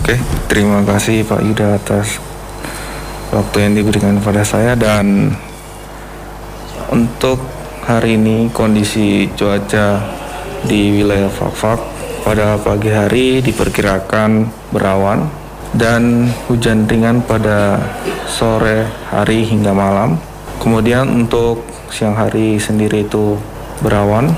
Oke, 0.00 0.16
terima 0.48 0.80
kasih 0.88 1.28
Pak 1.28 1.44
Yuda 1.44 1.76
atas 1.76 2.29
waktu 3.30 3.56
yang 3.62 3.72
diberikan 3.78 4.18
kepada 4.18 4.42
saya 4.42 4.74
dan 4.74 5.30
untuk 6.90 7.38
hari 7.86 8.18
ini 8.18 8.50
kondisi 8.50 9.30
cuaca 9.38 10.02
di 10.66 11.00
wilayah 11.00 11.30
Fakfak 11.30 11.78
pada 12.26 12.58
pagi 12.60 12.90
hari 12.90 13.40
diperkirakan 13.40 14.50
berawan 14.74 15.30
dan 15.72 16.26
hujan 16.50 16.84
ringan 16.90 17.22
pada 17.22 17.78
sore 18.26 18.90
hari 19.08 19.46
hingga 19.46 19.70
malam. 19.70 20.18
Kemudian 20.60 21.08
untuk 21.08 21.64
siang 21.88 22.18
hari 22.18 22.60
sendiri 22.60 23.06
itu 23.06 23.38
berawan 23.80 24.28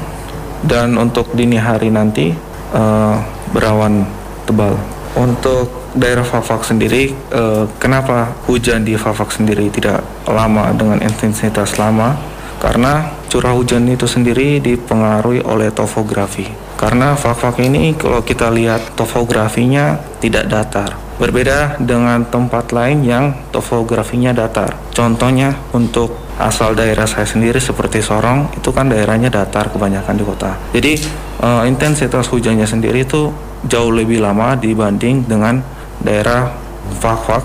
dan 0.63 0.95
untuk 0.95 1.35
dini 1.35 1.59
hari 1.59 1.91
nanti 1.91 2.31
uh, 2.77 3.19
berawan 3.51 4.07
tebal. 4.47 4.79
Untuk 5.19 5.82
daerah 5.93 6.25
Fafak 6.25 6.65
sendiri, 6.65 7.13
eh, 7.13 7.65
kenapa 7.77 8.33
hujan 8.49 8.85
di 8.85 8.97
Fafak 8.97 9.33
sendiri 9.33 9.69
tidak 9.69 10.01
lama 10.29 10.73
dengan 10.73 11.01
intensitas 11.05 11.77
lama? 11.77 12.17
Karena 12.63 13.11
curah 13.27 13.57
hujan 13.59 13.89
itu 13.91 14.07
sendiri 14.07 14.63
dipengaruhi 14.63 15.43
oleh 15.43 15.75
topografi. 15.75 16.47
Karena 16.79 17.15
Fafak 17.19 17.59
ini 17.63 17.95
kalau 17.95 18.23
kita 18.23 18.51
lihat 18.51 18.95
topografinya 18.95 19.99
tidak 20.23 20.47
datar. 20.51 20.99
Berbeda 21.19 21.79
dengan 21.79 22.27
tempat 22.27 22.75
lain 22.75 23.07
yang 23.07 23.35
topografinya 23.55 24.35
datar. 24.35 24.75
Contohnya 24.91 25.55
untuk 25.71 26.19
asal 26.43 26.75
daerah 26.75 27.07
saya 27.07 27.29
sendiri 27.29 27.63
seperti 27.63 28.03
Sorong 28.03 28.51
itu 28.57 28.75
kan 28.75 28.91
daerahnya 28.91 29.31
datar 29.31 29.71
kebanyakan 29.71 30.15
di 30.19 30.25
kota. 30.27 30.59
Jadi 30.75 30.99
uh, 31.39 31.63
intensitas 31.69 32.27
hujannya 32.27 32.67
sendiri 32.67 33.07
itu 33.07 33.31
jauh 33.63 33.93
lebih 33.95 34.19
lama 34.19 34.59
dibanding 34.59 35.23
dengan 35.29 35.63
daerah 36.03 36.53
fak-fak 36.99 37.43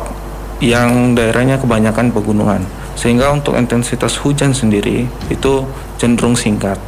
yang 0.60 1.14
daerahnya 1.14 1.62
kebanyakan 1.62 2.10
pegunungan. 2.10 2.62
Sehingga 2.98 3.30
untuk 3.30 3.54
intensitas 3.54 4.18
hujan 4.18 4.58
sendiri 4.58 5.06
itu 5.30 5.54
cenderung 6.02 6.34
singkat. 6.34 6.82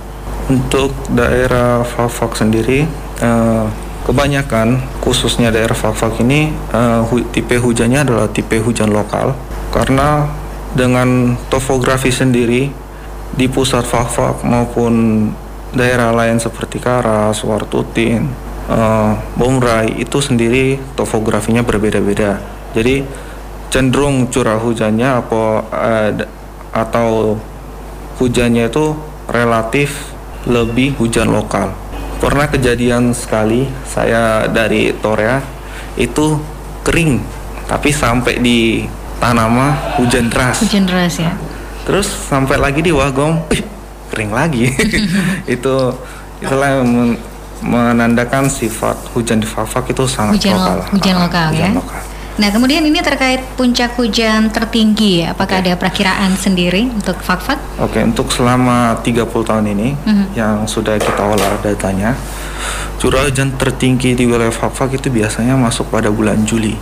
Untuk 0.49 0.89
daerah 1.13 1.85
fak-fak 1.85 2.33
sendiri 2.33 2.89
eh, 3.21 3.65
kebanyakan 4.09 4.81
khususnya 5.05 5.53
daerah 5.53 5.77
fak-fak 5.77 6.17
ini 6.25 6.49
eh, 6.73 7.01
tipe 7.29 7.61
hujannya 7.61 8.01
adalah 8.01 8.25
tipe 8.33 8.57
hujan 8.57 8.89
lokal. 8.89 9.37
Karena 9.69 10.25
dengan 10.73 11.37
topografi 11.49 12.09
sendiri 12.09 12.73
di 13.37 13.45
pusat 13.45 13.85
fak-fak 13.85 14.41
maupun 14.41 15.29
daerah 15.69 16.09
lain 16.09 16.41
seperti 16.41 16.81
Karas, 16.81 17.45
Wartutin, 17.45 18.48
uh, 18.69 19.17
Bom 19.35 19.57
Rai 19.57 19.97
itu 19.97 20.21
sendiri 20.21 20.77
topografinya 20.93 21.65
berbeda-beda. 21.65 22.39
Jadi 22.77 23.03
cenderung 23.73 24.29
curah 24.29 24.61
hujannya 24.61 25.09
apa 25.09 25.41
uh, 25.73 26.09
atau 26.69 27.35
hujannya 28.21 28.69
itu 28.69 28.93
relatif 29.29 30.13
lebih 30.45 30.95
hujan 31.01 31.33
lokal. 31.33 31.73
Pernah 32.19 32.51
kejadian 32.51 33.15
sekali 33.15 33.65
saya 33.87 34.45
dari 34.45 34.91
Torea 34.93 35.39
itu 35.95 36.37
kering, 36.83 37.19
tapi 37.65 37.89
sampai 37.89 38.37
di 38.39 38.59
Tanama 39.19 39.99
hujan 39.99 40.31
deras. 40.31 40.63
Hujan 40.63 40.87
deras 40.87 41.19
ya. 41.19 41.35
Terus 41.83 42.07
sampai 42.07 42.55
lagi 42.55 42.79
di 42.79 42.95
Wagom, 42.95 43.43
kering 44.07 44.31
lagi. 44.31 44.71
itu 45.59 45.75
itulah 46.39 46.79
yang 46.79 47.19
menandakan 47.59 48.47
sifat 48.47 48.95
hujan 49.11 49.43
di 49.43 49.47
Fafak 49.47 49.91
itu 49.91 50.07
sangat 50.07 50.39
hujan 50.39 50.55
lokal. 50.55 50.77
Lo, 50.77 50.83
hujan 50.95 51.15
ah, 51.15 51.21
lokal 51.27 51.47
hujan 51.51 51.59
ya. 51.59 51.69
Lokal. 51.75 52.01
Nah, 52.39 52.55
kemudian 52.55 52.79
ini 52.87 53.03
terkait 53.03 53.43
puncak 53.59 53.99
hujan 53.99 54.47
tertinggi, 54.47 55.27
apakah 55.27 55.59
ada 55.59 55.75
perkiraan 55.75 56.39
sendiri 56.39 56.87
untuk 56.87 57.19
Fakfak? 57.19 57.59
Oke, 57.83 57.99
untuk 57.99 58.31
selama 58.31 58.95
30 59.03 59.43
tahun 59.43 59.67
ini 59.75 59.91
Mhm. 60.07 60.25
yang 60.39 60.63
sudah 60.63 60.95
kita 60.95 61.19
olah 61.19 61.59
datanya, 61.59 62.15
curah 62.95 63.27
hujan 63.27 63.51
tertinggi 63.59 64.15
di 64.15 64.23
wilayah 64.23 64.55
Fakfak 64.55 64.95
itu 64.95 65.11
biasanya 65.11 65.59
masuk 65.59 65.91
pada 65.91 66.07
bulan 66.07 66.47
Juli, 66.47 66.79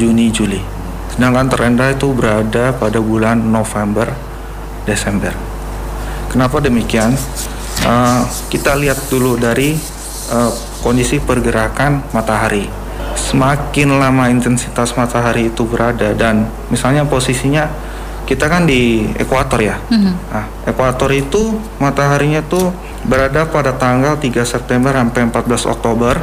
Juni, 0.00 0.32
Juli. 0.32 0.64
Sedangkan 1.12 1.52
terendah 1.52 1.92
itu 1.92 2.08
berada 2.16 2.72
pada 2.72 2.96
bulan 2.96 3.36
November, 3.52 4.08
Desember. 4.88 5.36
Kenapa 6.32 6.56
demikian? 6.64 7.12
Uh, 7.84 8.24
kita 8.48 8.72
lihat 8.80 8.96
dulu 9.12 9.36
dari 9.36 9.76
uh, 10.30 10.52
kondisi 10.82 11.18
pergerakan 11.22 12.02
matahari. 12.14 12.68
Semakin 13.16 13.96
lama 13.96 14.28
intensitas 14.28 14.94
matahari 14.94 15.48
itu 15.50 15.64
berada 15.64 16.12
dan 16.12 16.46
misalnya 16.68 17.08
posisinya 17.08 17.66
kita 18.26 18.50
kan 18.50 18.66
di 18.66 19.06
ekuator 19.16 19.62
ya. 19.62 19.78
Mhm. 19.86 20.12
Nah, 20.34 20.44
ekuator 20.66 21.14
itu 21.14 21.56
mataharinya 21.78 22.42
tuh 22.42 22.74
berada 23.06 23.46
pada 23.46 23.78
tanggal 23.78 24.18
3 24.18 24.42
September 24.42 24.90
sampai 24.90 25.30
14 25.30 25.62
Oktober 25.64 26.18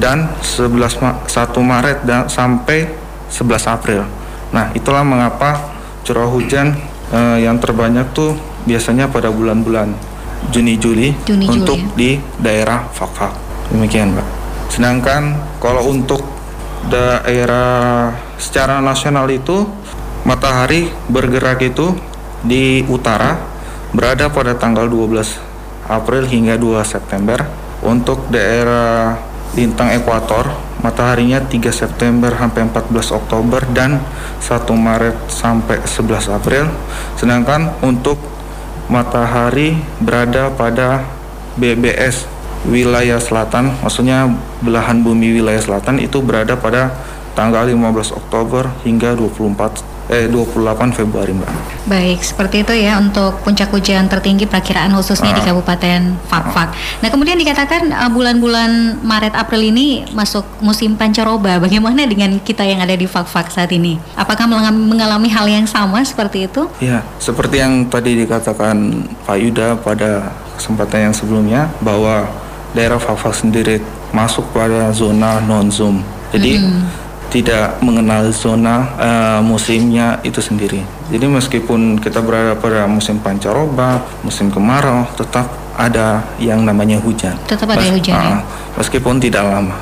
dan 0.00 0.32
11 0.40 0.96
Ma 1.04 1.20
1 1.28 1.60
Maret 1.60 2.08
dan 2.08 2.26
sampai 2.32 2.88
11 3.28 3.68
April. 3.68 4.08
Nah, 4.52 4.72
itulah 4.72 5.04
mengapa 5.04 5.72
curah 6.04 6.28
hujan 6.28 6.72
eh, 7.12 7.44
yang 7.44 7.60
terbanyak 7.60 8.08
tuh 8.16 8.32
biasanya 8.64 9.12
pada 9.12 9.28
bulan-bulan 9.28 10.11
Juni 10.50 10.74
Juli 10.80 11.14
Juni, 11.22 11.46
Juli, 11.46 11.60
untuk 11.62 11.78
ya. 11.78 11.88
di 11.94 12.10
daerah 12.42 12.88
Fakfak. 12.90 13.32
Demikian, 13.70 14.16
Mbak. 14.16 14.28
Sedangkan 14.72 15.36
kalau 15.62 15.86
untuk 15.92 16.24
daerah 16.88 18.10
secara 18.40 18.82
nasional 18.82 19.30
itu 19.30 19.68
matahari 20.26 20.90
bergerak 21.06 21.62
itu 21.62 21.94
di 22.42 22.82
utara 22.90 23.38
berada 23.94 24.32
pada 24.32 24.58
tanggal 24.58 24.88
12 24.88 25.38
April 25.86 26.24
hingga 26.26 26.58
2 26.58 26.82
September. 26.82 27.38
Untuk 27.82 28.30
daerah 28.30 29.18
lintang 29.52 29.92
ekuator 29.92 30.48
mataharinya 30.82 31.38
3 31.44 31.70
September 31.70 32.32
sampai 32.34 32.66
14 32.66 33.14
Oktober 33.14 33.60
dan 33.70 34.02
1 34.42 34.66
Maret 34.74 35.16
sampai 35.30 35.78
11 35.84 36.32
April. 36.32 36.66
Sedangkan 37.14 37.70
untuk 37.84 38.18
matahari 38.92 39.80
berada 40.04 40.52
pada 40.52 41.08
BBS 41.56 42.28
wilayah 42.68 43.16
selatan, 43.16 43.72
maksudnya 43.80 44.28
belahan 44.60 45.00
bumi 45.00 45.40
wilayah 45.40 45.64
selatan 45.64 45.96
itu 45.96 46.20
berada 46.20 46.60
pada 46.60 46.92
tanggal 47.32 47.64
15 47.64 48.12
Oktober 48.12 48.68
hingga 48.84 49.16
24 49.16 49.91
eh 50.12 50.28
28 50.28 50.92
Februari, 50.92 51.32
Mbak. 51.32 51.50
Baik, 51.88 52.20
seperti 52.20 52.62
itu 52.62 52.74
ya 52.76 53.00
untuk 53.00 53.40
puncak 53.42 53.72
hujan 53.72 54.06
tertinggi 54.12 54.44
perkiraan 54.44 54.92
khususnya 54.92 55.32
di 55.32 55.40
Ah. 55.40 55.46
Kabupaten 55.50 56.00
Fakfak. 56.28 56.68
Nah, 57.00 57.08
kemudian 57.08 57.40
dikatakan 57.40 57.88
uh, 57.90 58.10
bulan-bulan 58.12 59.00
Maret 59.00 59.32
April 59.32 59.72
ini 59.72 60.04
masuk 60.12 60.44
musim 60.60 60.94
pancaroba. 60.94 61.56
Bagaimana 61.58 62.04
dengan 62.04 62.36
kita 62.44 62.62
yang 62.62 62.84
ada 62.84 62.92
di 62.92 63.08
Fakfak 63.08 63.48
saat 63.50 63.72
ini? 63.72 63.96
Apakah 64.14 64.44
mengalami, 64.46 65.32
hal 65.32 65.48
yang 65.48 65.64
sama 65.64 66.04
seperti 66.04 66.44
itu? 66.46 66.68
Ya, 66.78 67.00
seperti 67.16 67.64
yang 67.64 67.88
tadi 67.88 68.14
dikatakan 68.20 69.08
Pak 69.24 69.36
Yuda 69.40 69.80
pada 69.80 70.30
kesempatan 70.60 71.08
yang 71.10 71.14
sebelumnya 71.16 71.72
bahwa 71.80 72.28
daerah 72.76 73.00
Fakfak 73.00 73.32
sendiri 73.32 73.80
masuk 74.12 74.44
pada 74.52 74.92
zona 74.92 75.40
non 75.40 75.72
zoom. 75.72 76.04
Jadi 76.32 76.60
tidak 77.32 77.80
mengenal 77.80 78.28
zona 78.30 78.92
eh, 79.00 79.40
musimnya 79.40 80.20
itu 80.22 80.38
sendiri. 80.44 80.84
Jadi 81.08 81.24
meskipun 81.24 81.96
kita 81.96 82.20
berada 82.20 82.52
pada 82.60 82.84
musim 82.84 83.16
pancaroba, 83.18 84.04
musim 84.20 84.52
kemarau, 84.52 85.08
tetap 85.16 85.48
ada 85.72 86.20
yang 86.36 86.60
namanya 86.62 87.00
hujan. 87.00 87.32
Tetap 87.48 87.72
ada 87.72 87.88
hujan, 87.88 88.12
ya? 88.12 88.36
ah, 88.36 88.40
Meskipun 88.76 89.16
tidak 89.16 89.48
lama. 89.48 89.80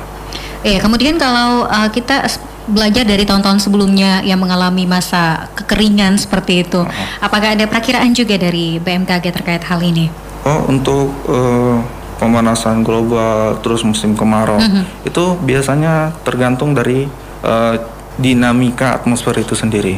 Iya, 0.63 0.79
kemudian 0.79 1.19
kalau 1.19 1.67
uh, 1.67 1.89
kita 1.91 2.23
belajar 2.71 3.03
dari 3.03 3.27
tahun-tahun 3.27 3.59
sebelumnya 3.59 4.23
yang 4.23 4.39
mengalami 4.39 4.87
masa 4.87 5.51
kekeringan 5.57 6.15
seperti 6.15 6.63
itu, 6.63 6.85
apakah 7.19 7.57
ada 7.57 7.67
perkiraan 7.67 8.15
juga 8.15 8.39
dari 8.39 8.79
BMKG 8.79 9.25
terkait 9.35 9.63
hal 9.67 9.81
ini? 9.83 10.07
Oh, 10.45 10.69
untuk 10.69 11.11
eh, 11.27 11.75
pemanasan 12.21 12.85
global 12.85 13.57
terus 13.65 13.81
musim 13.81 14.13
kemarau 14.13 14.61
Mhm. 14.61 15.09
itu 15.09 15.23
biasanya 15.41 16.13
tergantung 16.21 16.77
dari 16.77 17.09
eh, 17.43 17.75
dinamika 18.19 18.97
atmosfer 18.97 19.37
itu 19.39 19.57
sendiri. 19.57 19.97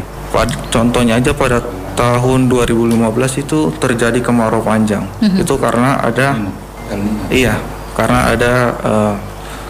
Contohnya 0.74 1.22
aja 1.22 1.30
pada 1.30 1.62
tahun 1.94 2.50
2015 2.50 3.44
itu 3.46 3.70
terjadi 3.78 4.18
kemarau 4.18 4.66
panjang. 4.66 5.06
Mhm. 5.22 5.46
Itu 5.46 5.62
karena 5.62 6.02
ada 6.02 6.34
iya, 7.30 7.58
karena 7.94 8.34
ada 8.34 8.54
eh, 8.82 9.14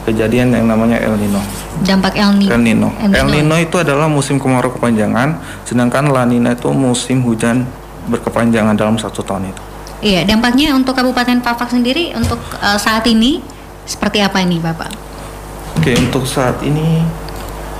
kejadian 0.07 0.51
yang 0.55 0.65
namanya 0.67 0.99
El 0.99 1.15
Nino. 1.19 1.39
Dampak 1.83 2.15
El 2.15 2.39
Nino. 2.39 2.51
El 2.51 2.61
Nino. 2.63 2.89
El 2.99 3.09
Nino. 3.11 3.19
El 3.19 3.27
Nino 3.31 3.55
itu 3.59 3.75
adalah 3.79 4.07
musim 4.07 4.39
kemarau 4.39 4.71
kepanjangan, 4.71 5.39
sedangkan 5.67 6.11
La 6.11 6.23
Nina 6.27 6.55
itu 6.55 6.71
musim 6.71 7.23
hujan 7.23 7.67
berkepanjangan 8.07 8.75
dalam 8.75 8.99
satu 8.99 9.23
tahun 9.23 9.51
itu. 9.51 9.63
Iya, 10.03 10.27
dampaknya 10.27 10.75
untuk 10.75 10.99
Kabupaten 10.99 11.39
Pafak 11.39 11.71
sendiri 11.71 12.11
untuk 12.11 12.35
uh, 12.59 12.75
saat 12.75 13.07
ini 13.07 13.39
seperti 13.87 14.19
apa 14.19 14.43
ini, 14.43 14.59
Bapak? 14.59 14.91
Oke, 15.79 15.95
untuk 15.95 16.27
saat 16.27 16.59
ini, 16.59 16.99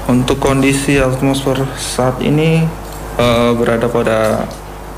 untuk 0.07 0.39
kondisi 0.39 0.99
atmosfer 0.99 1.63
saat 1.79 2.19
ini 2.19 2.63
eh, 3.15 3.51
berada 3.55 3.87
pada 3.87 4.43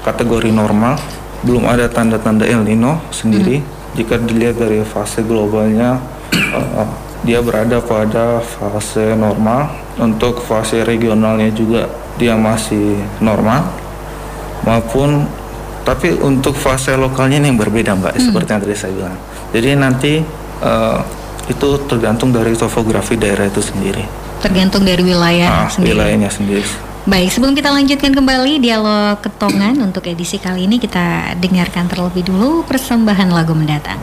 kategori 0.02 0.50
normal, 0.50 0.98
belum 1.46 1.66
ada 1.70 1.86
tanda-tanda 1.90 2.46
El 2.46 2.66
Nino 2.66 3.02
sendiri. 3.14 3.62
Jika 3.96 4.20
dilihat 4.20 4.60
dari 4.60 4.84
fase 4.84 5.22
globalnya, 5.22 6.02
eh, 6.34 6.88
dia 7.26 7.42
berada 7.42 7.82
pada 7.82 8.42
fase 8.42 9.14
normal. 9.14 9.70
Untuk 9.96 10.44
fase 10.44 10.84
regionalnya 10.84 11.54
juga 11.56 11.88
dia 12.20 12.36
masih 12.36 13.00
normal, 13.24 13.64
maupun 14.68 15.24
tapi 15.86 16.12
untuk 16.18 16.58
fase 16.58 16.98
lokalnya 16.98 17.38
ini 17.38 17.54
yang 17.54 17.62
berbeda, 17.62 17.94
Mbak, 17.94 18.18
seperti 18.18 18.50
yang 18.50 18.62
tadi 18.66 18.76
saya 18.76 18.92
bilang. 18.92 19.18
Jadi 19.54 19.70
nanti 19.78 20.14
eh, 20.66 21.00
itu 21.46 21.68
tergantung 21.86 22.34
dari 22.34 22.58
topografi 22.58 23.16
daerah 23.16 23.46
itu 23.46 23.62
sendiri. 23.62 24.25
Tergantung 24.46 24.86
dari 24.86 25.02
wilayah 25.02 25.66
Ah, 25.66 25.70
sendiri. 25.74 25.98
wilayahnya 25.98 26.30
sendiri. 26.30 26.70
Baik, 27.06 27.34
sebelum 27.34 27.58
kita 27.58 27.74
lanjutkan 27.74 28.14
kembali 28.14 28.62
dialog 28.62 29.18
ketongan 29.22 29.78
untuk 29.82 30.06
edisi 30.06 30.38
kali 30.38 30.70
ini 30.70 30.78
kita 30.78 31.34
dengarkan 31.38 31.90
terlebih 31.90 32.26
dulu 32.26 32.62
persembahan 32.66 33.30
lagu 33.34 33.58
mendatang. 33.58 33.98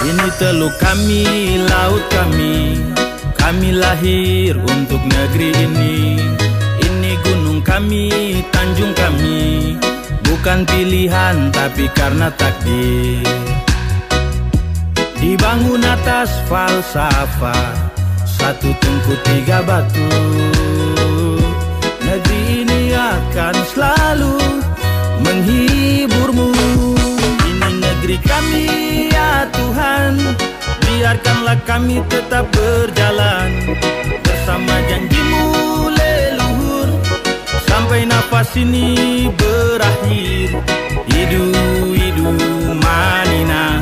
Ini 0.00 0.26
teluk 0.40 0.74
kami, 0.80 1.24
laut 1.68 2.04
kami 2.08 2.89
Kami 3.50 3.74
lahir 3.74 4.54
untuk 4.62 5.02
negeri 5.10 5.50
ini. 5.50 6.22
Ini 6.86 7.12
gunung 7.18 7.58
kami, 7.66 8.46
tanjung 8.54 8.94
kami. 8.94 9.74
Bukan 10.22 10.62
pilihan 10.70 11.50
tapi 11.50 11.90
karena 11.90 12.30
takdir. 12.38 13.26
Dibangun 15.18 15.82
atas 15.82 16.30
falsafah 16.46 17.74
Satu 18.22 18.70
tungku 18.70 19.18
tiga 19.26 19.66
batu. 19.66 20.14
Negeri 22.06 22.62
ini 22.62 22.94
akan 22.94 23.54
selalu 23.74 24.38
menghiburmu. 25.26 26.54
Ini 27.50 27.66
negeri 27.82 28.16
kami 28.22 28.66
ya 29.10 29.42
Tuhan 29.50 30.49
Biarkanlah 31.00 31.56
kami 31.64 31.96
tetap 32.12 32.44
berjalan 32.52 33.72
Bersama 34.20 34.84
janjimu 34.84 35.48
leluhur. 35.88 36.92
Sampai 37.64 38.04
nafas 38.04 38.52
ini 38.60 39.32
berakhir. 39.32 40.60
Hidu, 41.08 41.56
hidu, 41.96 42.28
manina. 42.84 43.80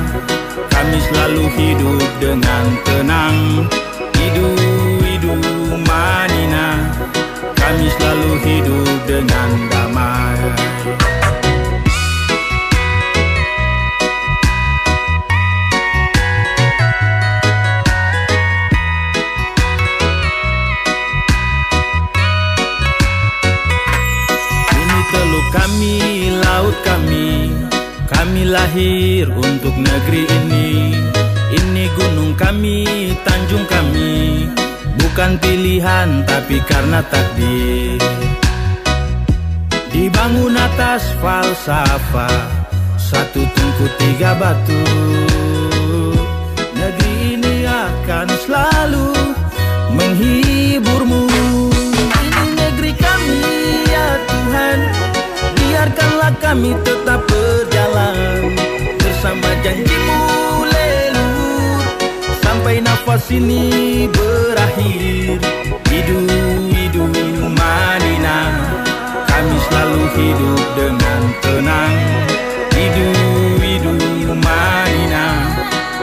Kami 0.70 0.98
selalu 1.10 1.44
hidup 1.58 2.06
dengan 2.22 2.64
tenang. 2.86 3.66
Hidu, 4.14 4.48
hidu, 5.02 5.34
manina. 5.90 6.86
Kami 7.58 7.86
selalu 7.98 8.30
hidup 8.46 8.94
dengan 9.10 9.50
damai 9.66 10.38
lahir 28.48 29.28
untuk 29.28 29.76
negeri 29.76 30.24
ini. 30.24 30.96
Ini 31.52 31.84
gunung 31.96 32.32
kami, 32.32 33.12
tanjung 33.22 33.64
kami. 33.68 34.48
Bukan 34.96 35.36
pilihan 35.38 36.24
tapi 36.24 36.60
karena 36.64 37.04
takdir. 37.06 38.00
Dibangun 39.88 40.54
atas 40.54 41.10
falsafah 41.18 42.44
Satu 43.00 43.40
tungku 43.40 43.86
tiga 43.96 44.36
batu. 44.36 44.84
Negeri 46.76 47.40
ini 47.40 47.64
akan 47.64 48.28
selalu 48.44 49.08
menghiburmu. 49.96 51.24
Ini 52.04 52.44
negeri 52.52 52.92
kami 52.94 53.40
ya 53.88 54.08
Tuhan 54.28 55.07
Biarkanlah 55.78 56.34
kami 56.42 56.74
tetap 56.82 57.22
berjalan 57.30 58.50
Bersama 58.98 59.46
janjimu 59.62 60.18
leluhur 60.66 61.78
Sampai 62.42 62.82
nafas 62.82 63.30
ini 63.30 64.10
berakhir 64.10 65.38
Hidu, 65.86 66.18
hidu, 66.74 67.06
manina 67.54 68.38
Kami 69.30 69.56
selalu 69.70 70.02
hidup 70.18 70.62
dengan 70.74 71.20
tenang 71.46 71.96
Hidu, 72.74 73.08
hidu, 73.62 73.94
manina 74.34 75.26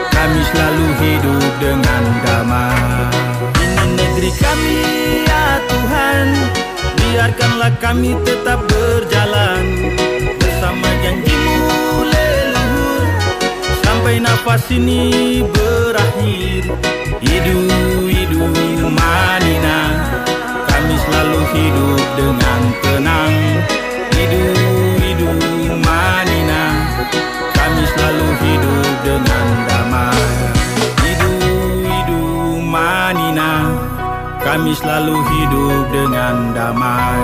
Kami 0.08 0.40
selalu 0.56 0.86
hidup 1.04 1.52
dengan 1.60 2.02
damai. 2.24 3.12
Ini 3.60 3.84
negeri 3.92 4.30
kami 4.40 4.76
ya 5.28 5.60
Tuhan 5.68 6.26
Biarkanlah 7.16 7.72
kami 7.80 8.12
tetap 8.28 8.60
berjalan 8.68 9.64
Bersama 10.36 10.84
janjimu 11.00 12.04
leluhur. 12.12 13.04
Sampai 13.80 14.20
nafas 14.20 14.68
ini 14.68 15.40
berakhir. 15.48 16.76
Hidu, 17.24 17.58
hidu, 18.12 18.44
manina 18.92 19.96
Kami 20.68 20.94
selalu 21.08 21.40
hidup 21.56 22.04
dengan 22.20 22.62
tenang. 22.84 23.36
Hidu, 24.12 24.44
hidu, 25.00 25.32
manina 25.80 26.64
Kami 27.56 27.82
selalu 27.96 28.28
hidup 28.44 28.88
dengan 29.08 29.35
Kami 34.66 34.74
selalu 34.82 35.14
hidup 35.30 35.84
dengan 35.94 36.50
damai 36.50 37.22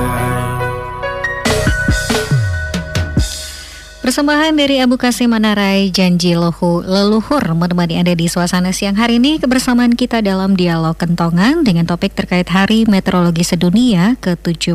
Persembahan 4.03 4.59
dari 4.59 4.83
Abu 4.83 4.99
Kasim 4.99 5.31
Manarai 5.31 5.87
Janji 5.95 6.35
Luhu, 6.35 6.83
Leluhur 6.83 7.39
menemani 7.55 8.03
Anda 8.03 8.19
di 8.19 8.27
suasana 8.27 8.75
siang 8.75 8.99
hari 8.99 9.23
ini 9.23 9.39
kebersamaan 9.39 9.95
kita 9.95 10.19
dalam 10.27 10.59
dialog 10.59 10.99
kentongan 10.99 11.63
dengan 11.63 11.87
topik 11.87 12.11
terkait 12.11 12.51
Hari 12.51 12.83
Meteorologi 12.91 13.47
Sedunia 13.47 14.19
ke-71. 14.19 14.75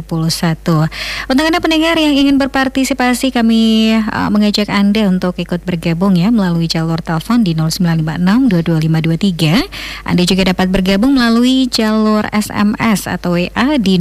Untuk 1.28 1.44
Anda 1.44 1.60
pendengar 1.60 2.00
yang 2.00 2.16
ingin 2.16 2.40
berpartisipasi 2.40 3.36
kami 3.36 4.00
uh, 4.00 4.32
mengajak 4.32 4.72
Anda 4.72 5.12
untuk 5.12 5.36
ikut 5.44 5.60
bergabung 5.68 6.16
ya 6.16 6.32
melalui 6.32 6.72
jalur 6.72 7.04
telepon 7.04 7.44
di 7.44 7.52
0956 7.52 8.48
22523. 8.48 10.08
Anda 10.08 10.24
juga 10.24 10.56
dapat 10.56 10.72
bergabung 10.72 11.20
melalui 11.20 11.68
jalur 11.68 12.24
SMS 12.32 13.12
atau 13.12 13.36
WA 13.36 13.76
di 13.76 14.00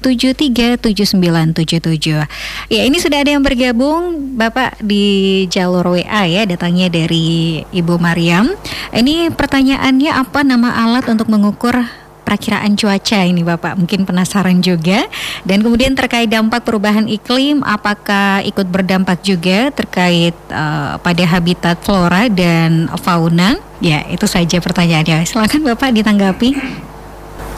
082196737977. 0.00 2.24
Ya 2.72 2.85
ini 2.86 3.02
sudah 3.02 3.18
ada 3.18 3.34
yang 3.34 3.42
bergabung 3.42 4.38
Bapak 4.38 4.78
di 4.78 5.42
jalur 5.50 5.98
WA 5.98 6.22
ya 6.30 6.46
datangnya 6.46 6.86
dari 6.86 7.64
Ibu 7.74 7.98
Mariam. 7.98 8.54
Ini 8.94 9.34
pertanyaannya 9.34 10.12
apa 10.14 10.46
nama 10.46 10.70
alat 10.86 11.10
untuk 11.10 11.26
mengukur 11.26 11.74
perakiraan 12.22 12.78
cuaca 12.78 13.26
ini 13.26 13.42
Bapak? 13.42 13.74
Mungkin 13.74 14.06
penasaran 14.06 14.62
juga. 14.62 15.02
Dan 15.42 15.66
kemudian 15.66 15.98
terkait 15.98 16.30
dampak 16.30 16.62
perubahan 16.62 17.10
iklim 17.10 17.66
apakah 17.66 18.44
ikut 18.46 18.70
berdampak 18.70 19.18
juga 19.24 19.74
terkait 19.74 20.36
uh, 20.54 21.00
pada 21.02 21.24
habitat 21.26 21.82
flora 21.82 22.30
dan 22.30 22.86
fauna? 23.02 23.58
Ya 23.82 24.06
itu 24.06 24.30
saja 24.30 24.62
pertanyaannya. 24.62 25.26
Silakan 25.26 25.74
Bapak 25.74 25.90
ditanggapi. 25.90 26.54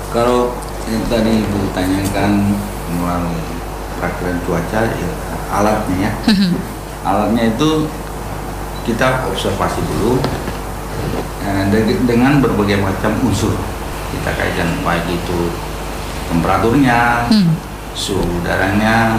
Kalau 0.08 0.56
yang 0.88 1.04
tadi 1.12 1.42
Ibu 1.42 1.60
tanyakan 1.76 2.32
perakiraan 3.98 4.38
cuaca 4.46 4.80
ya, 4.86 5.10
alatnya 5.50 5.96
ya. 5.98 6.12
alatnya 7.08 7.42
itu 7.50 7.90
kita 8.82 9.26
observasi 9.26 9.82
dulu 9.84 10.22
eh, 11.42 11.62
de- 11.68 12.02
dengan 12.06 12.38
berbagai 12.38 12.78
macam 12.78 13.12
unsur 13.22 13.52
kita 14.08 14.30
kaitkan 14.32 14.80
baik 14.80 15.04
itu 15.06 15.52
temperaturnya, 16.28 17.24
Hmm. 17.28 17.56
suhu 17.92 18.20
udaranya, 18.40 19.16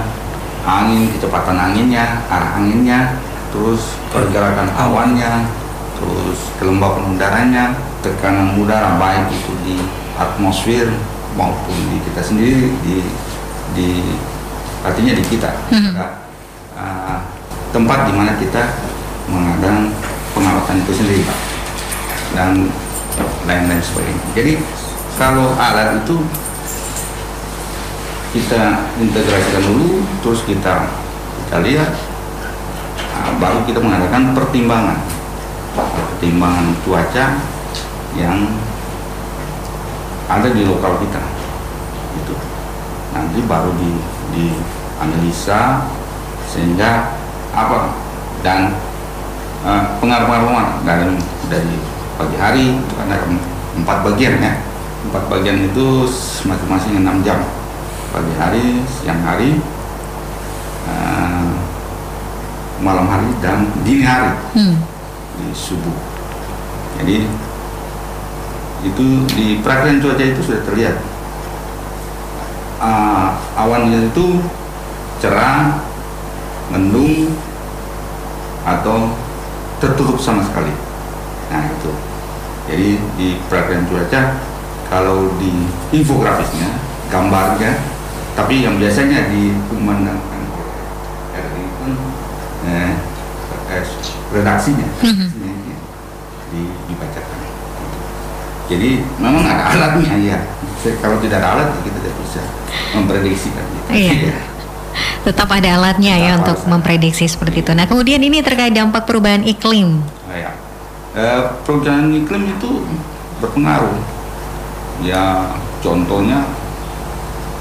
angin, 0.62 1.10
kecepatan 1.10 1.58
anginnya, 1.58 2.22
arah 2.30 2.58
anginnya, 2.58 3.18
terus 3.50 3.98
pergerakan 4.10 4.70
awannya, 4.74 5.50
terus 5.98 6.54
kelembapan 6.58 7.18
udaranya, 7.18 7.64
tekanan 8.02 8.58
udara 8.58 8.98
baik 8.98 9.30
itu 9.30 9.54
di 9.66 9.76
atmosfer 10.18 10.90
maupun 11.34 11.74
di 11.90 11.98
kita 12.06 12.22
sendiri 12.22 12.78
di 12.82 12.98
di 13.74 13.90
artinya 14.86 15.14
di 15.16 15.24
kita 15.28 15.52
Hmm. 15.70 15.94
Uh, 16.80 17.20
tempat 17.76 18.08
di 18.08 18.14
mana 18.16 18.34
kita 18.40 18.64
mengadakan 19.30 19.94
pengamatan 20.34 20.76
itu 20.82 20.92
sendiri 20.96 21.22
Pak. 21.28 21.40
dan 22.34 22.54
lain-lain 23.46 23.82
sebagainya. 23.82 24.24
Jadi 24.38 24.54
kalau 25.18 25.52
alat 25.58 26.00
itu 26.06 26.16
kita 28.30 28.94
integrasikan 29.02 29.64
dulu, 29.66 30.06
terus 30.22 30.46
kita 30.46 30.86
kita 31.46 31.58
lihat, 31.66 31.92
nah, 33.18 33.34
baru 33.42 33.66
kita 33.66 33.82
mengadakan 33.82 34.38
pertimbangan, 34.38 35.00
pertimbangan 35.74 36.68
cuaca 36.86 37.26
yang 38.14 38.38
ada 40.30 40.48
di 40.54 40.62
lokal 40.70 41.02
kita, 41.02 41.22
itu 42.22 42.36
nanti 43.18 43.40
baru 43.50 43.74
di 43.82 43.98
dianalisa 44.34 45.86
sehingga 46.50 47.14
apa 47.54 47.94
dan 48.42 48.74
eh, 49.66 49.84
pengaruh-pengaruh 50.02 50.50
mana 50.50 50.74
dari 50.86 51.14
dari 51.50 51.76
pagi 52.18 52.38
hari 52.38 52.66
ada 53.00 53.18
empat 53.78 53.98
bagian 54.06 54.42
ya. 54.42 54.54
Empat 55.00 55.32
bagian 55.32 55.64
itu 55.64 56.04
masing-masing 56.44 57.00
enam 57.00 57.24
jam. 57.24 57.40
Pagi 58.10 58.34
hari 58.36 58.84
siang 59.00 59.22
hari 59.24 59.62
eh, 60.90 61.48
malam 62.80 63.08
hari 63.08 63.30
dan 63.44 63.70
dini 63.84 64.04
hari. 64.04 64.34
Hmm. 64.56 64.76
di 65.40 65.56
subuh. 65.56 65.96
Jadi 67.00 67.24
itu 68.84 69.06
di 69.36 69.60
perakiraan 69.64 70.04
cuaca 70.04 70.24
itu 70.24 70.40
sudah 70.44 70.62
terlihat 70.68 71.00
Ah, 72.80 73.36
awannya 73.60 74.08
itu 74.08 74.40
cerah 75.20 75.84
mendung 76.72 77.36
atau 78.64 79.12
tertutup 79.84 80.16
sama 80.20 80.44
sekali. 80.48 80.72
Nah 81.52 81.64
itu. 81.68 81.92
Jadi 82.70 82.90
di 83.20 83.28
perakiraan 83.50 83.90
cuaca 83.90 84.22
kalau 84.88 85.34
di 85.42 85.68
infografisnya 85.92 86.70
gambarnya 87.10 87.82
tapi 88.38 88.64
yang 88.64 88.78
biasanya 88.80 89.28
dikumandangkan 89.28 90.42
oleh 90.54 90.80
RI 91.36 91.64
itu 91.66 91.92
eh, 92.70 92.92
eh, 93.74 93.84
redaksinya. 94.32 94.88
Mhm. 95.04 95.29
Jadi 98.70 99.02
memang 99.18 99.42
ada 99.44 99.74
alatnya 99.74 100.16
ya. 100.16 100.40
Kalau 101.02 101.18
tidak 101.20 101.42
ada 101.42 101.50
alat 101.58 101.68
kita 101.82 101.98
tidak 102.00 102.16
bisa 102.22 102.42
memprediksikan. 102.94 103.66
Gitu. 103.66 103.90
Iya. 103.90 104.38
Tetap 105.26 105.50
ada 105.50 105.70
alatnya 105.76 106.14
ya 106.16 106.32
Tetap 106.38 106.40
untuk 106.46 106.58
ada. 106.64 106.70
memprediksi 106.70 107.26
seperti 107.26 107.66
itu. 107.66 107.72
Nah, 107.74 107.90
kemudian 107.90 108.22
ini 108.22 108.40
terkait 108.46 108.72
dampak 108.72 109.10
perubahan 109.10 109.42
iklim. 109.44 110.00
Nah, 110.00 110.38
ya. 110.38 110.52
Eh, 111.18 111.42
perubahan 111.66 112.14
iklim 112.14 112.46
itu 112.46 112.86
berpengaruh. 113.42 113.98
Ya 115.02 115.50
contohnya 115.80 116.46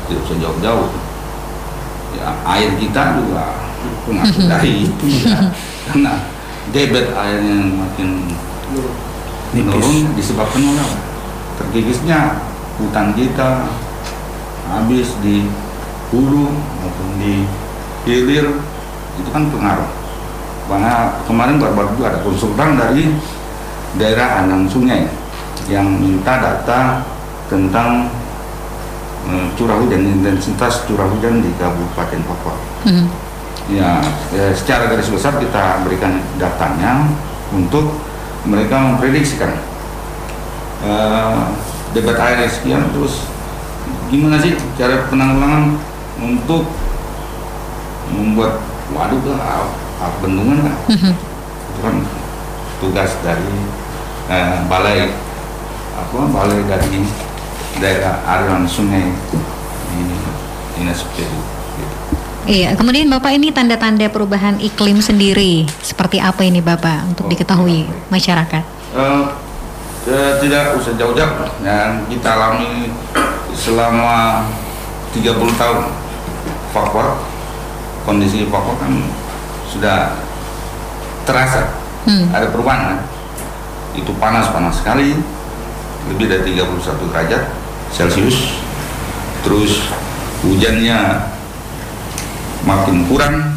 tidak 0.06 0.22
usah 0.28 0.36
jauh-jauh. 0.44 0.88
Ya 2.18 2.28
air 2.44 2.70
kita 2.76 3.16
juga 3.16 3.44
pengaruh 4.04 4.44
dari 4.52 4.84
itu 4.84 5.04
ya. 5.24 5.48
Karena 5.88 6.12
debit 6.68 7.08
airnya 7.16 7.56
makin 7.80 8.08
menurun 9.62 10.14
disebabkan 10.14 10.62
oleh 10.62 10.82
apa? 10.82 10.98
terkikisnya 11.58 12.38
hutan 12.78 13.10
kita 13.18 13.66
habis 14.70 15.10
di 15.24 15.50
hulu 16.14 16.46
maupun 16.54 17.08
di 17.18 17.42
hilir 18.06 18.46
itu 19.18 19.28
kan 19.34 19.50
pengaruh 19.50 19.90
karena 20.68 21.16
kemarin 21.24 21.56
baru-baru 21.56 21.88
juga 21.96 22.06
ada 22.12 22.20
konsultan 22.22 22.76
dari 22.76 23.10
daerah 23.96 24.44
Anang 24.44 24.68
Sungai 24.68 25.08
yang 25.66 25.88
minta 25.98 26.38
data 26.38 27.02
tentang 27.48 28.12
eh, 29.26 29.46
curah 29.56 29.80
hujan 29.80 30.04
intensitas 30.04 30.84
curah 30.86 31.08
hujan 31.08 31.40
di 31.42 31.50
Kabupaten 31.58 32.20
Papua 32.24 32.56
Hmm. 32.86 33.10
ya 33.66 33.98
eh, 34.38 34.54
secara 34.54 34.86
garis 34.86 35.10
besar 35.10 35.34
kita 35.42 35.82
berikan 35.82 36.22
datanya 36.38 37.10
untuk 37.50 37.90
mereka 38.48 38.80
memprediksikan 38.80 39.52
eh, 40.80 41.40
debat 41.92 42.16
air 42.18 42.48
sekian 42.48 42.88
terus 42.90 43.28
gimana 44.08 44.40
sih 44.40 44.56
cara 44.74 45.04
penanggulangan 45.06 45.76
untuk 46.16 46.64
membuat 48.08 48.64
waduk 48.90 49.20
lah 49.28 49.68
ah, 50.00 50.12
bendungan 50.18 50.64
lah 50.64 50.76
Mhm. 50.88 51.12
itu 51.68 51.78
kan 51.84 51.94
tugas 52.80 53.12
dari 53.20 53.52
eh, 54.28 54.56
balai 54.64 55.12
apa 55.92 56.18
balai 56.32 56.64
dari 56.64 57.04
daerah 57.78 58.24
aliran 58.24 58.64
sungai 58.64 59.12
di 59.92 60.00
dinas 60.74 61.02
PU 61.12 61.20
gitu. 61.20 61.57
Iya, 62.48 62.72
kemudian 62.80 63.12
Bapak 63.12 63.36
ini 63.36 63.52
tanda-tanda 63.52 64.08
perubahan 64.08 64.56
iklim 64.56 65.04
sendiri 65.04 65.68
seperti 65.84 66.16
apa 66.16 66.40
ini 66.40 66.64
Bapak 66.64 67.04
untuk 67.06 67.28
Oh, 67.28 67.30
diketahui 67.30 67.84
baik. 67.84 68.08
masyarakat? 68.08 68.64
Eh, 68.96 69.24
eh, 70.08 70.32
tidak 70.40 70.72
usah 70.72 70.96
jauh-jauh 70.96 71.44
yang 71.60 72.08
kita 72.08 72.28
alami 72.32 72.88
selama 73.52 74.48
30 75.12 75.52
tahun 75.54 75.92
Papua 76.72 77.20
kondisi 78.02 78.48
Papua 78.48 78.80
kan 78.80 78.96
sudah 79.68 80.16
terasa 81.22 81.76
Hmm. 82.08 82.32
ada 82.32 82.48
perubahan 82.48 82.80
kan? 82.88 82.98
itu 83.92 84.08
panas-panas 84.16 84.80
sekali 84.80 85.20
lebih 86.08 86.24
dari 86.24 86.56
31 86.56 87.12
derajat 87.12 87.52
Celcius 87.92 88.56
terus 89.44 89.84
hujannya 90.40 91.28
makin 92.68 93.08
kurang 93.08 93.56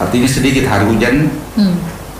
artinya 0.00 0.28
sedikit 0.28 0.64
hari 0.64 0.88
hujan. 0.88 1.28
Hmm. 1.56 1.76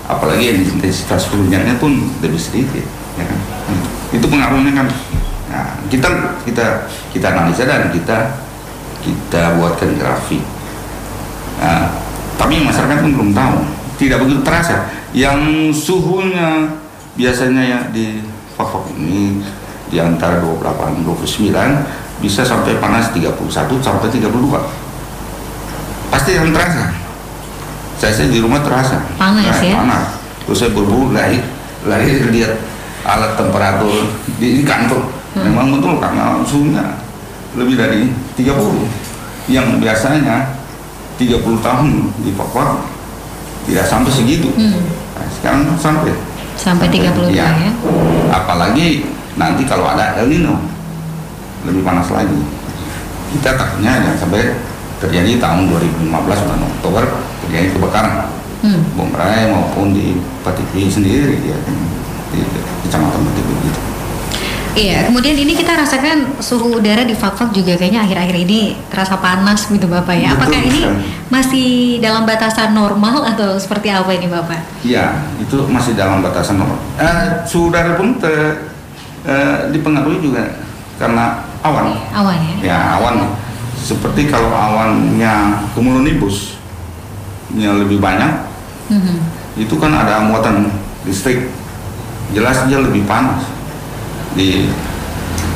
apalagi 0.07 0.55
yang 0.55 0.63
intensitas 0.63 1.27
hujannya 1.35 1.83
pun 1.83 1.99
lebih 2.23 2.39
sedikit 2.39 2.87
ya 3.19 3.27
kan? 3.27 3.41
Itu 4.15 4.31
pengaruhnya 4.31 4.71
kan. 4.71 4.87
Nah, 5.51 5.67
kita 5.91 6.39
kita 6.47 6.87
kita 7.11 7.27
analisa 7.35 7.67
dan 7.67 7.91
kita 7.91 8.39
kita 9.03 9.59
buatkan 9.59 9.99
grafik. 9.99 10.39
Nah, 11.59 11.91
tapi 12.39 12.63
masyarakat 12.63 13.03
pun 13.03 13.13
belum 13.19 13.31
tahu. 13.35 13.57
Tidak 13.99 14.23
begitu 14.23 14.47
terasa. 14.47 14.95
Yang 15.11 15.75
suhunya 15.75 16.71
biasanya 17.19 17.63
ya 17.67 17.81
di 17.91 18.23
Papua 18.55 18.87
ini 18.95 19.43
di 19.91 19.99
antara 19.99 20.39
28 20.39 21.03
29 21.03 22.23
bisa 22.25 22.41
sampai 22.41 22.81
panas 22.81 23.13
31 23.13 23.37
sampai 23.85 24.09
32 24.09 24.86
pasti 26.17 26.33
yang 26.33 26.49
terasa 26.49 26.97
saya 27.97 28.13
sih 28.13 28.29
di 28.29 28.41
rumah 28.41 28.65
terasa 28.65 29.05
Panas 29.15 29.45
Nah, 29.45 29.61
ya? 29.61 29.77
panas 29.77 30.07
terus 30.43 30.59
saya 30.59 30.73
berburu 30.73 31.13
lari 31.13 31.45
lari 31.85 32.25
lihat 32.33 32.57
alat 33.05 33.37
temperatur 33.37 34.09
di, 34.41 34.61
di 34.61 34.63
kantor 34.65 35.13
Hmm. 35.37 35.53
memang 35.53 35.69
betul 35.77 36.01
karena 36.01 36.41
suhunya 36.49 36.97
lebih 37.53 37.77
dari 37.77 38.09
30 38.41 38.89
yang 39.53 39.77
biasanya 39.77 40.57
30 41.21 41.37
tahun 41.61 42.09
di 42.25 42.33
Papua 42.33 42.81
tidak 43.69 43.85
sampai 43.85 44.09
segitu 44.09 44.49
Hmm. 44.57 44.81
Nah, 45.13 45.29
sekarang 45.29 45.61
sampai 45.77 46.17
Sampai 46.57 46.89
30 46.89 47.29
ya. 47.29 47.53
ya. 47.53 47.69
apalagi 48.33 49.05
nanti 49.37 49.69
kalau 49.69 49.85
ada 49.85 50.17
El 50.17 50.33
Nino 50.33 50.57
lebih 51.69 51.85
panas 51.85 52.09
lagi 52.09 52.41
kita 53.37 53.61
takutnya 53.61 53.93
jangan 54.01 54.17
sampai 54.17 54.57
terjadi 54.97 55.37
tahun 55.37 55.69
2015 55.69 56.09
bulan 56.15 56.61
Oktober 56.67 57.05
terjadi 57.43 57.69
kebakaran 57.73 58.17
Hmm. 58.57 58.81
Bom 58.97 59.13
Raya 59.13 59.53
maupun 59.53 59.93
di 59.93 60.17
Patipi 60.41 60.89
sendiri 60.89 61.39
ya 61.45 61.55
di 62.33 62.41
kecamatan 62.83 63.21
Patipi 63.23 63.53
gitu. 63.63 63.81
Iya, 64.75 65.07
kemudian 65.07 65.33
ini 65.33 65.53
kita 65.53 65.73
rasakan 65.73 66.37
suhu 66.37 66.77
udara 66.77 67.01
di 67.01 67.13
Fakfak 67.13 67.53
juga 67.53 67.77
kayaknya 67.77 68.05
akhir-akhir 68.05 68.37
ini 68.45 68.77
terasa 68.89 69.17
panas 69.17 69.69
gitu 69.69 69.85
Bapak 69.87 70.13
ya. 70.13 70.33
Betul 70.33 70.41
Apakah 70.41 70.61
ini 70.63 70.81
sekali. 70.83 71.05
masih 71.29 71.69
dalam 72.01 72.25
batasan 72.25 72.71
normal 72.73 73.25
atau 73.27 73.57
seperti 73.57 73.89
apa 73.89 74.09
ini 74.13 74.27
Bapak? 74.27 74.61
Iya, 74.83 75.17
itu 75.39 75.65
masih 75.65 75.93
dalam 75.93 76.21
batasan 76.21 76.57
normal. 76.57 76.81
Eh, 76.97 77.45
suhu 77.45 77.69
udara 77.69 77.97
pun 77.97 78.17
te- 78.17 78.57
eh, 79.25 79.57
dipengaruhi 79.71 80.21
juga 80.21 80.45
karena 80.97 81.41
awan. 81.61 81.97
Awan 82.13 82.37
ya? 82.41 82.57
Ya 82.65 82.79
awan. 83.01 83.33
Seperti 83.77 84.27
kalau 84.27 84.51
awannya 84.51 85.67
cumulonimbus 85.77 86.59
yang 87.55 87.79
lebih 87.79 88.03
banyak, 88.03 88.49
Mhm. 88.91 89.17
itu 89.61 89.75
kan 89.79 89.93
ada 89.95 90.23
muatan 90.27 90.71
listrik. 91.07 91.51
Jelas 92.35 92.67
dia 92.67 92.83
lebih 92.83 93.07
panas 93.07 93.47
di 94.35 94.69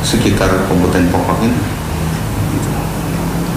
sekitar 0.07 0.49
Kabupaten 0.71 1.11
Pokok 1.11 1.39
ini. 1.43 1.80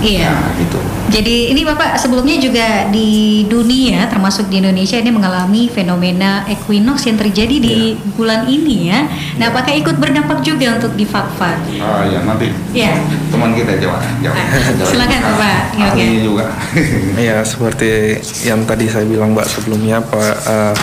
Iya. 0.03 0.27
Nah, 0.27 0.51
gitu. 0.59 0.79
Jadi 1.13 1.55
ini 1.55 1.61
Bapak 1.63 1.95
sebelumnya 1.95 2.35
juga 2.35 2.91
di 2.91 3.43
dunia 3.47 4.09
termasuk 4.11 4.51
di 4.51 4.59
Indonesia 4.59 4.99
ini 4.99 5.13
mengalami 5.13 5.71
fenomena 5.71 6.43
equinox 6.51 7.07
yang 7.07 7.15
terjadi 7.15 7.55
di 7.63 7.95
bulan 8.19 8.43
ini 8.51 8.91
ya. 8.91 9.07
Nah, 9.39 9.47
apakah 9.53 9.71
ikut 9.71 9.95
berdampak 9.95 10.43
juga 10.43 10.75
untuk 10.75 10.99
di 10.99 11.07
Fakfak? 11.07 11.57
Ah 11.79 12.03
ya 12.03 12.19
nanti 12.27 12.51
Iya. 12.75 12.99
teman 13.31 13.55
kita 13.55 13.79
jawab. 13.79 14.03
jawab. 14.19 14.35
Ah, 14.35 14.83
silakan, 14.83 15.19
Bapak. 15.23 15.59
Ya, 15.79 15.85
oke. 15.87 16.01
Ahli 16.03 16.19
juga. 16.19 16.45
Ya 17.23 17.37
seperti 17.45 18.19
yang 18.43 18.67
tadi 18.67 18.89
saya 18.91 19.07
bilang 19.07 19.31
Mbak 19.31 19.47
sebelumnya 19.47 20.03
Pak 20.03 20.35
eh, 20.43 20.75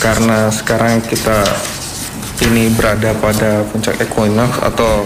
karena 0.00 0.48
sekarang 0.48 1.04
kita 1.04 1.44
ini 2.48 2.70
berada 2.72 3.12
pada 3.18 3.64
puncak 3.68 3.98
equinox 4.00 4.60
atau 4.62 5.04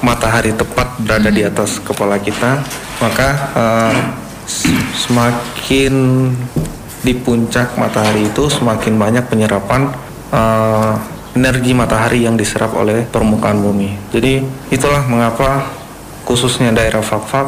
matahari 0.00 0.52
tepat 0.52 0.98
berada 0.98 1.28
di 1.28 1.42
atas 1.42 1.78
kepala 1.78 2.18
kita 2.18 2.62
maka 2.98 3.28
s- 4.44 4.68
semakin 4.96 5.94
di 6.98 7.14
puncak 7.14 7.74
matahari 7.74 8.26
itu 8.26 8.46
semakin 8.48 8.94
banyak 8.94 9.24
penyerapan 9.26 9.90
eh, 10.28 10.92
energi 11.34 11.70
matahari 11.70 12.26
yang 12.26 12.34
diserap 12.34 12.74
oleh 12.74 13.06
permukaan 13.06 13.62
bumi. 13.62 13.94
Jadi 14.10 14.42
itulah 14.68 15.06
mengapa 15.06 15.70
khususnya 16.26 16.74
daerah 16.74 16.98
Fakfak 16.98 17.46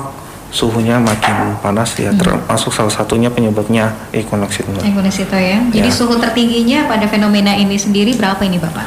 suhunya 0.50 0.98
makin 0.98 1.54
panas 1.58 1.94
ya 1.94 2.10
termasuk 2.10 2.70
salah 2.70 2.90
satunya 2.90 3.30
penyebabnya 3.30 3.94
equinox 4.10 4.62
itu 4.62 4.70
Mbak. 4.70 4.82
Equinox 4.82 5.14
itu 5.20 5.36
ya. 5.36 5.58
Jadi 5.70 5.90
Ya. 5.90 5.94
suhu 5.94 6.14
tertingginya 6.18 6.86
pada 6.86 7.06
fenomena 7.06 7.54
ini 7.54 7.74
sendiri 7.74 8.14
berapa 8.14 8.42
ini 8.42 8.58
Bapak? 8.58 8.86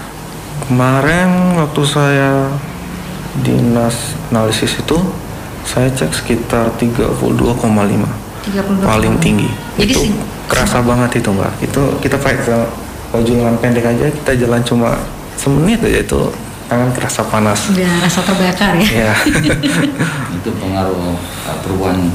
Kemarin 0.67 1.59
waktu 1.59 1.81
saya 1.83 2.47
dinas 3.43 4.15
analisis 4.31 4.79
itu 4.79 4.97
saya 5.63 5.87
cek 5.91 6.11
sekitar 6.11 6.71
32,5 6.79 7.19
32. 8.43 8.83
paling 8.83 9.15
tinggi. 9.23 9.47
Jadi 9.79 9.91
itu 9.95 10.01
sih- 10.11 10.15
kerasa 10.51 10.83
banget 10.83 11.23
itu 11.23 11.29
Mbak. 11.31 11.51
Itu 11.63 11.81
kita 12.03 12.19
pakai 12.19 12.43
ke 12.43 12.57
baju 13.13 13.31
lengan 13.31 13.55
pendek 13.61 13.85
aja 13.85 14.09
kita 14.09 14.31
jalan 14.35 14.61
cuma 14.65 14.89
semenit 15.39 15.79
aja 15.79 15.99
itu 16.03 16.21
tangan 16.67 16.89
kerasa 16.91 17.21
panas. 17.29 17.71
Udah 17.71 17.93
rasa 18.03 18.19
terbakar 18.25 18.73
ya. 18.81 18.87
ya. 18.89 19.13
itu 20.37 20.49
pengaruh 20.59 21.15
uh, 21.47 21.57
perubahan 21.63 22.09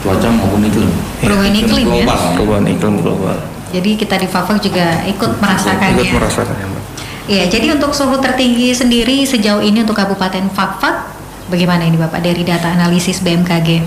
cuaca 0.00 0.28
maupun 0.32 0.64
iklim. 0.64 0.90
Perubahan 1.20 1.52
iklim 1.52 1.86
ya. 1.92 2.04
global. 2.08 2.20
Perubahan 2.38 2.66
iklim 2.68 2.94
global. 3.04 3.36
Jadi 3.74 3.90
kita 3.98 4.14
di 4.16 4.28
Fakfak 4.30 4.62
juga 4.62 5.02
ikut 5.02 5.30
merasakannya. 5.42 5.98
Ikut 5.98 6.16
merasakannya 6.16 6.66
Mbak. 6.70 6.83
Ya, 7.24 7.48
jadi 7.48 7.72
untuk 7.72 7.96
suhu 7.96 8.20
tertinggi 8.20 8.76
sendiri 8.76 9.24
sejauh 9.24 9.64
ini 9.64 9.80
untuk 9.80 9.96
Kabupaten 9.96 10.44
Fakfak 10.52 11.08
bagaimana 11.48 11.88
ini 11.88 11.96
Bapak 11.96 12.20
dari 12.20 12.44
data 12.44 12.68
analisis 12.68 13.24
BMKG? 13.24 13.80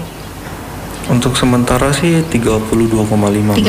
Untuk 1.08 1.38
sementara 1.38 1.94
sih 1.94 2.26
32,5. 2.26 3.56
32,5 3.56 3.62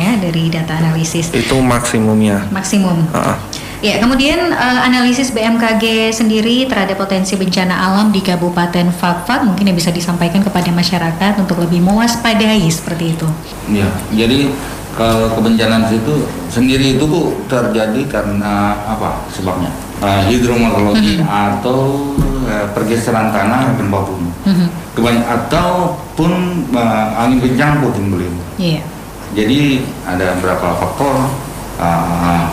ya 0.00 0.12
dari 0.18 0.44
data 0.50 0.80
analisis. 0.80 1.30
Itu 1.30 1.60
maksimumnya. 1.60 2.48
Maksimum. 2.50 3.06
Ah, 3.14 3.38
Ya, 3.80 3.96
kemudian 3.96 4.52
eh, 4.52 4.80
analisis 4.84 5.32
BMKG 5.32 6.12
sendiri 6.12 6.68
terhadap 6.68 7.00
potensi 7.00 7.32
bencana 7.40 7.72
alam 7.72 8.12
di 8.12 8.20
Kabupaten 8.20 8.92
Fakfak 8.92 9.40
mungkin 9.40 9.72
yang 9.72 9.76
bisa 9.76 9.88
disampaikan 9.88 10.44
kepada 10.44 10.68
masyarakat 10.68 11.40
untuk 11.40 11.64
lebih 11.64 11.80
mewaspadai 11.80 12.60
seperti 12.68 13.16
itu. 13.16 13.24
Ya, 13.72 13.88
jadi 14.12 14.52
kalau 15.00 15.32
kebencanaan 15.32 15.88
itu 15.88 16.28
sendiri 16.52 17.00
itu 17.00 17.04
Bu, 17.08 17.32
terjadi 17.48 18.04
karena 18.04 18.76
apa 18.84 19.24
sebabnya? 19.32 19.72
Eh, 20.04 20.28
hidrometeorologi 20.28 21.24
atau 21.24 22.12
eh, 22.44 22.68
pergeseran 22.76 23.32
tanah 23.32 23.80
gempa 23.80 24.04
bumi. 24.04 24.28
Mhm. 24.44 24.66
Kebany- 24.92 25.24
ataupun 25.24 26.32
eh, 26.76 27.06
angin 27.16 27.40
kencang 27.40 27.80
puting 27.80 28.12
beliung. 28.12 28.36
Iya. 28.60 28.84
Jadi 29.32 29.88
ada 30.04 30.36
beberapa 30.36 30.76
faktor 30.76 31.32
eh, 31.80 32.44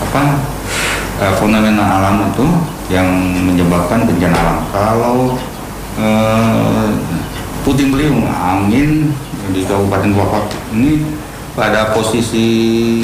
apa 0.00 0.22
eh, 1.20 1.34
fenomena 1.36 2.00
alam 2.00 2.32
itu 2.32 2.48
yang 2.88 3.08
menyebabkan 3.44 4.08
bencana 4.08 4.36
alam. 4.40 4.58
Kalau 4.72 5.18
eh, 6.00 6.88
puting 7.60 7.92
beliung 7.92 8.24
angin 8.24 9.12
di 9.52 9.60
Kabupaten 9.68 10.16
Wafat 10.16 10.48
ini 10.72 11.20
pada 11.54 11.94
posisi 11.94 13.00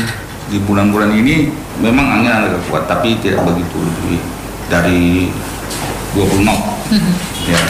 di 0.50 0.58
bulan-bulan 0.66 1.14
ini 1.14 1.50
memang 1.78 2.20
angin 2.20 2.34
agak 2.34 2.62
kuat 2.66 2.84
tapi 2.90 3.14
tidak 3.22 3.46
begitu 3.46 3.78
lebih 3.78 4.18
dari 4.66 5.30
20 6.14 6.42
knot 6.42 6.62
ya 7.46 7.62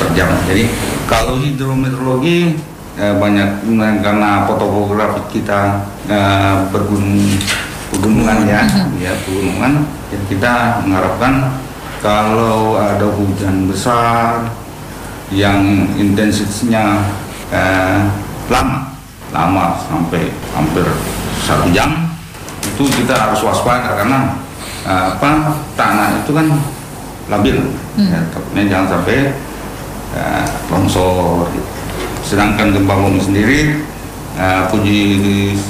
per 0.00 0.08
jam. 0.16 0.32
Jadi 0.48 0.64
kalau 1.04 1.36
hidrometeorologi 1.38 2.56
eh, 2.96 3.14
banyak 3.14 3.68
eh, 3.68 3.94
karena 4.00 4.48
fotografi 4.48 5.20
kita 5.40 5.84
eh, 6.08 6.56
bergunung 6.72 7.20
pegunungan 7.92 8.48
ya, 8.48 8.64
ya 8.98 9.12
pegunungan. 9.28 9.84
Jadi 10.08 10.24
kita 10.32 10.82
mengharapkan 10.88 11.60
kalau 12.00 12.80
ada 12.80 13.06
hujan 13.12 13.68
besar 13.68 14.48
yang 15.32 15.88
intensitasnya 15.96 17.04
eh, 17.52 18.00
lama, 18.48 18.93
lama 19.34 19.74
sampai 19.90 20.30
hampir 20.54 20.86
satu 21.42 21.66
jam, 21.74 22.14
itu 22.62 22.86
kita 22.86 23.12
harus 23.18 23.42
waspada 23.42 23.98
karena 23.98 24.38
eh, 24.86 25.06
apa 25.18 25.58
tanah 25.74 26.22
itu 26.22 26.30
kan 26.30 26.46
labil, 27.26 27.58
ya, 27.98 28.20
takutnya 28.30 28.62
jangan 28.70 28.86
sampai 28.94 29.34
eh, 30.14 30.44
longsor. 30.70 31.50
gitu. 31.50 31.66
Sedangkan 32.24 32.72
gempa 32.72 32.94
bumi 32.94 33.20
sendiri, 33.20 33.60
eh, 34.38 34.62
puji 34.70 34.98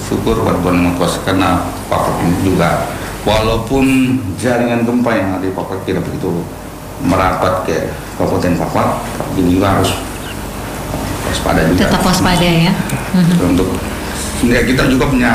syukur 0.07 0.45
buat 0.45 0.61
Tuhan 0.61 0.85
Yang 0.85 1.25
karena 1.25 1.65
Papua 1.89 2.21
ini 2.23 2.37
juga 2.45 2.87
walaupun 3.25 3.85
jaringan 4.37 4.85
gempa 4.85 5.11
yang 5.17 5.29
ada 5.41 5.49
di 5.49 5.57
Papua 5.57 5.81
tidak 5.89 6.05
begitu 6.05 6.45
merapat 7.03 7.65
ke 7.67 7.91
Kabupaten 8.21 8.55
Papua, 8.61 9.01
tapi 9.19 9.43
juga 9.49 9.81
harus 9.81 9.91
waspada 11.45 11.61
juga. 11.69 11.81
Tetap 11.85 12.01
waspada 12.01 12.49
ya. 12.49 12.73
Untuk 13.45 13.69
ya, 14.49 14.61
kita 14.65 14.89
juga 14.89 15.05
punya 15.13 15.33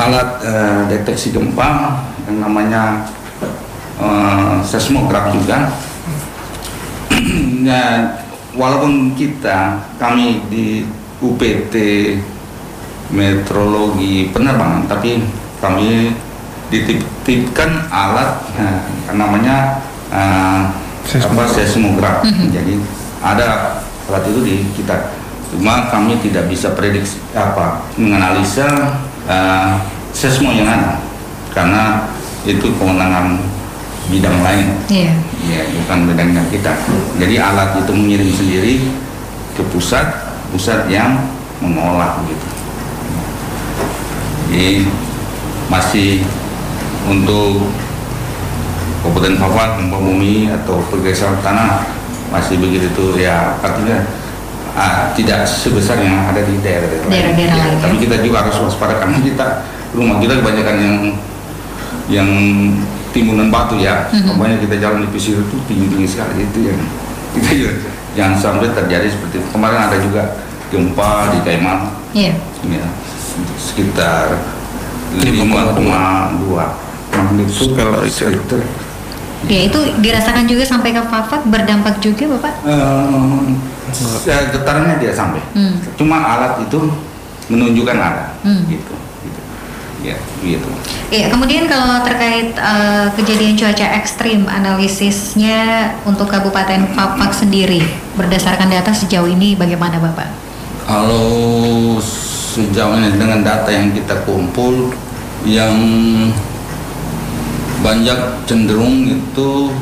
alat 0.00 0.28
eh, 0.40 0.80
deteksi 0.88 1.36
gempa 1.36 2.00
yang 2.24 2.40
namanya 2.40 3.04
eh, 4.00 4.56
seismograf 4.64 5.28
juga. 5.36 5.76
ya, 7.68 8.16
walaupun 8.56 9.12
kita 9.12 9.76
kami 10.00 10.40
di 10.48 10.88
UPT 11.20 11.74
meteorologi 13.12 14.32
penerbangan, 14.32 14.88
tapi 14.88 15.20
kami 15.60 16.16
dititipkan 16.72 17.92
alat 17.92 18.40
eh, 18.56 19.12
namanya 19.12 19.84
eh, 20.08 20.64
apa 21.04 21.42
seismograf. 21.44 22.24
Jadi 22.24 22.80
ada 23.20 23.80
alat 24.10 24.26
itu 24.26 24.40
di 24.42 24.56
kita. 24.74 25.14
Cuma 25.54 25.86
kami 25.86 26.18
tidak 26.18 26.50
bisa 26.50 26.74
prediksi 26.74 27.22
apa 27.34 27.86
menganalisa 27.94 28.66
eh, 29.30 29.78
seismo 30.10 30.50
yang 30.50 30.66
ada 30.66 30.98
karena 31.54 32.10
itu 32.42 32.74
kewenangan 32.74 33.38
bidang 34.10 34.42
lain. 34.42 34.66
Iya. 34.90 35.14
Ya, 35.46 35.62
bukan 35.70 36.10
bidangnya 36.10 36.42
kita. 36.50 36.74
Jadi 37.22 37.38
alat 37.38 37.78
itu 37.78 37.92
mengirim 37.94 38.30
sendiri 38.34 38.74
ke 39.54 39.62
pusat, 39.70 40.34
pusat 40.50 40.90
yang 40.90 41.30
mengolah 41.62 42.18
gitu. 42.26 42.46
Jadi 44.50 44.70
masih 45.70 46.26
untuk 47.06 47.70
Kabupaten 49.00 49.40
Papua, 49.40 49.80
gempa 49.80 49.96
bumi 49.96 50.52
atau 50.52 50.84
pergeseran 50.92 51.40
tanah 51.40 51.99
masih 52.30 52.56
begitu 52.58 53.18
ya 53.18 53.58
artinya 53.58 54.06
ah, 54.72 55.10
tidak 55.12 55.42
sebesar 55.44 55.98
yang 55.98 56.30
ada 56.30 56.40
di 56.40 56.54
daerah-daerah 56.62 57.06
lain. 57.06 57.12
Daerah-daerah 57.12 57.56
Ya, 57.58 57.64
lain, 57.66 57.74
ya. 57.74 57.82
Tapi 57.82 57.96
kita 57.98 58.16
juga 58.22 58.36
harus 58.46 58.56
waspada 58.62 58.94
karena 58.98 59.18
kita 59.18 59.46
rumah 59.90 60.16
kita 60.22 60.38
kebanyakan 60.38 60.76
yang 60.78 60.96
yang 62.06 62.28
timbunan 63.10 63.50
batu 63.50 63.74
ya. 63.78 64.06
Mhm. 64.14 64.38
Pokoknya 64.38 64.56
kita 64.62 64.74
jalan 64.78 65.02
di 65.02 65.08
pesisir 65.10 65.42
itu 65.42 65.56
tinggi-tinggi 65.66 66.06
sekali 66.06 66.46
itu 66.46 66.58
yang 66.70 66.78
kita 67.34 67.50
juga 67.52 67.72
jangan 68.14 68.34
sampai 68.38 68.70
terjadi 68.70 69.06
seperti 69.10 69.42
itu. 69.42 69.48
Kemarin 69.50 69.80
ada 69.90 69.96
juga 69.98 70.22
gempa 70.70 71.34
di 71.34 71.38
Kaiman 71.42 71.90
Iya. 72.14 72.34
ya, 72.66 72.86
sekitar 73.58 74.34
5,2 75.18 75.82
magnitudo 77.10 77.74
Skala 77.74 77.98
Richter. 78.02 78.62
Ya 79.48 79.60
itu 79.64 79.78
dirasakan 80.04 80.44
juga 80.44 80.68
sampai 80.68 80.92
ke 80.92 81.00
Fakfak 81.00 81.48
berdampak 81.48 81.96
juga 82.04 82.28
Bapak? 82.36 82.54
Eh, 82.68 83.40
ya, 84.28 84.52
getarannya 84.52 85.00
tidak 85.00 85.16
sampai. 85.16 85.40
Hmm. 85.56 85.80
Cuma 85.96 86.20
alat 86.20 86.60
itu 86.60 86.76
menunjukkan 87.48 87.96
ada, 87.96 88.36
Hmm. 88.44 88.68
gitu, 88.68 88.94
gitu. 89.24 89.40
Ya, 90.04 90.16
gitu. 90.44 90.68
Iya, 91.10 91.32
kemudian 91.32 91.66
kalau 91.66 92.04
terkait 92.04 92.52
eh, 92.52 93.06
kejadian 93.16 93.56
cuaca 93.56 93.86
ekstrim, 93.96 94.44
analisisnya 94.44 95.92
untuk 96.04 96.28
Kabupaten 96.28 96.92
Fakfak 96.92 97.32
sendiri, 97.32 97.80
berdasarkan 98.14 98.68
data 98.68 98.92
sejauh 98.92 99.26
ini 99.26 99.56
bagaimana 99.56 99.96
Bapak? 99.98 100.28
Kalau 100.84 101.96
sejauh 101.98 102.98
ini 102.98 103.16
dengan 103.16 103.40
data 103.40 103.70
yang 103.72 103.90
kita 103.90 104.22
kumpul, 104.28 104.92
yang 105.48 105.72
banyak 107.80 108.44
cenderung 108.44 109.08
itu 109.08 109.72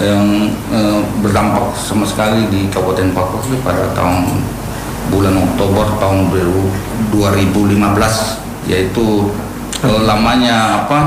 yang 0.00 0.48
eh, 0.72 1.00
berdampak 1.20 1.76
sama 1.76 2.08
sekali 2.08 2.48
di 2.48 2.72
Kabupaten 2.72 3.12
itu 3.12 3.60
pada 3.60 3.92
tahun 3.92 4.40
bulan 5.10 5.34
Oktober 5.36 5.98
tahun 5.98 6.30
2015 6.32 8.70
yaitu 8.70 9.28
eh, 9.82 10.00
lamanya 10.04 10.84
apa 10.84 11.00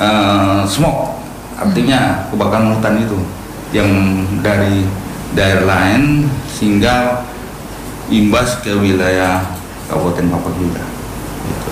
eh, 0.00 0.60
smoke 0.68 1.16
artinya 1.56 2.28
kebakaran 2.28 2.76
hutan 2.76 3.00
itu 3.00 3.16
yang 3.72 3.88
dari 4.44 4.84
daerah 5.32 5.64
lain 5.64 6.28
sehingga 6.52 7.24
imbas 8.12 8.60
ke 8.62 8.70
wilayah 8.76 9.42
Kabupaten 9.90 10.26
Papua 10.30 10.52
juga. 10.58 10.82
Gitu. 11.46 11.70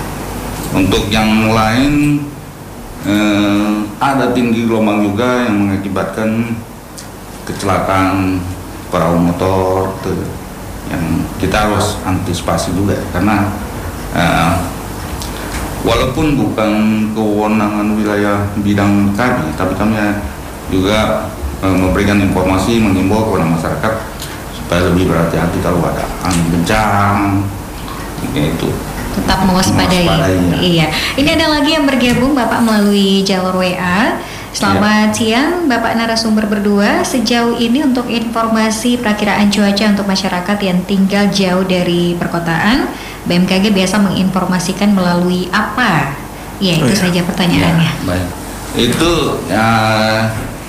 Untuk 0.74 1.06
yang 1.10 1.54
lain 1.54 2.22
eh, 3.04 3.74
ada 4.00 4.32
tinggi 4.32 4.64
gelombang 4.68 5.04
juga 5.04 5.48
yang 5.48 5.68
mengakibatkan 5.68 6.56
kecelakaan 7.44 8.40
perahu 8.88 9.20
motor 9.20 9.92
tuh, 10.00 10.16
yang 10.88 11.04
kita 11.36 11.68
harus 11.68 12.00
antisipasi 12.04 12.72
juga 12.72 12.96
karena 13.12 13.52
eh, 14.16 14.54
walaupun 15.84 16.40
bukan 16.40 16.72
kewenangan 17.12 17.92
wilayah 17.92 18.48
bidang 18.64 19.12
kami 19.12 19.52
tapi 19.54 19.76
kami 19.76 19.96
juga 20.72 21.28
eh, 21.60 21.76
memberikan 21.76 22.18
informasi 22.24 22.80
mengimbau 22.80 23.28
kepada 23.28 23.46
masyarakat 23.46 23.94
supaya 24.56 24.80
lebih 24.88 25.12
berhati-hati 25.12 25.60
kalau 25.60 25.84
ada 25.84 26.08
angin 26.24 26.48
kencang 26.60 27.44
itu 28.32 28.72
Tetap 29.14 29.38
mewaspadai. 29.46 30.04
Mewaspadai, 30.06 30.36
ya. 30.38 30.58
Iya. 30.58 30.86
Ini 31.18 31.28
ada 31.38 31.46
lagi 31.58 31.70
yang 31.74 31.86
bergabung 31.86 32.34
Bapak 32.34 32.60
melalui 32.62 33.22
jalur 33.22 33.58
WA. 33.58 34.18
Selamat 34.54 35.10
siang 35.10 35.66
Bapak 35.66 35.98
narasumber 35.98 36.46
berdua. 36.46 37.02
Sejauh 37.02 37.58
ini 37.58 37.82
untuk 37.82 38.06
informasi 38.06 39.02
perakiraan 39.02 39.50
cuaca 39.50 39.84
untuk 39.90 40.06
masyarakat 40.06 40.58
yang 40.62 40.78
tinggal 40.86 41.26
jauh 41.34 41.66
dari 41.66 42.14
perkotaan, 42.14 42.86
BMKG 43.26 43.74
biasa 43.74 43.98
menginformasikan 43.98 44.94
melalui 44.94 45.50
apa 45.50 46.22
Iya, 46.62 46.86
itu 46.86 46.86
Oh, 46.86 46.94
iya. 46.94 47.02
saja 47.02 47.20
pertanyaannya. 47.26 47.90
Ya, 47.90 48.06
baik. 48.06 48.28
Itu 48.74 49.12
ya, 49.50 49.68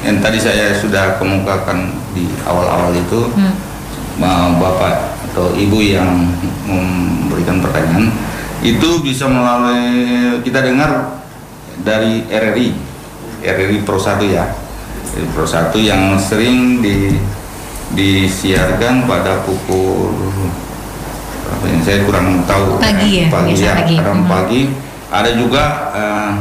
yang 0.01 0.17
tadi 0.21 0.37
saya 0.41 0.73
sudah 0.73 1.17
kemukakan 1.21 1.93
di 2.13 2.25
awal-awal 2.45 2.93
itu 2.93 3.29
Hmm. 3.37 3.53
bapak 4.57 5.13
atau 5.29 5.51
ibu 5.53 5.77
yang 5.83 6.25
memberikan 6.65 7.59
pertanyaan 7.59 8.07
itu 8.65 8.89
bisa 9.05 9.29
melalui 9.29 10.41
kita 10.41 10.65
dengar 10.65 11.21
dari 11.85 12.25
RRI 12.25 12.95
RRI 13.45 13.77
Pro 13.85 14.01
1 14.01 14.25
ya. 14.25 14.45
RRI 15.13 15.27
Pro 15.31 15.45
1 15.45 15.69
yang 15.85 16.17
sering 16.17 16.81
di 16.81 17.13
disiarkan 17.93 19.05
pada 19.05 19.45
pukul 19.45 20.09
apa 21.45 21.65
ini? 21.69 21.79
Saya 21.85 22.01
kurang 22.03 22.41
tahu. 22.49 22.81
Pagi 22.81 23.21
ya, 23.21 23.25
pagi 23.29 23.53
ya 23.61 23.73
pagi. 23.77 23.95
Hmm. 24.01 24.25
pagi. 24.25 24.61
Ada 25.13 25.37
juga 25.37 25.63
eh, 25.93 26.31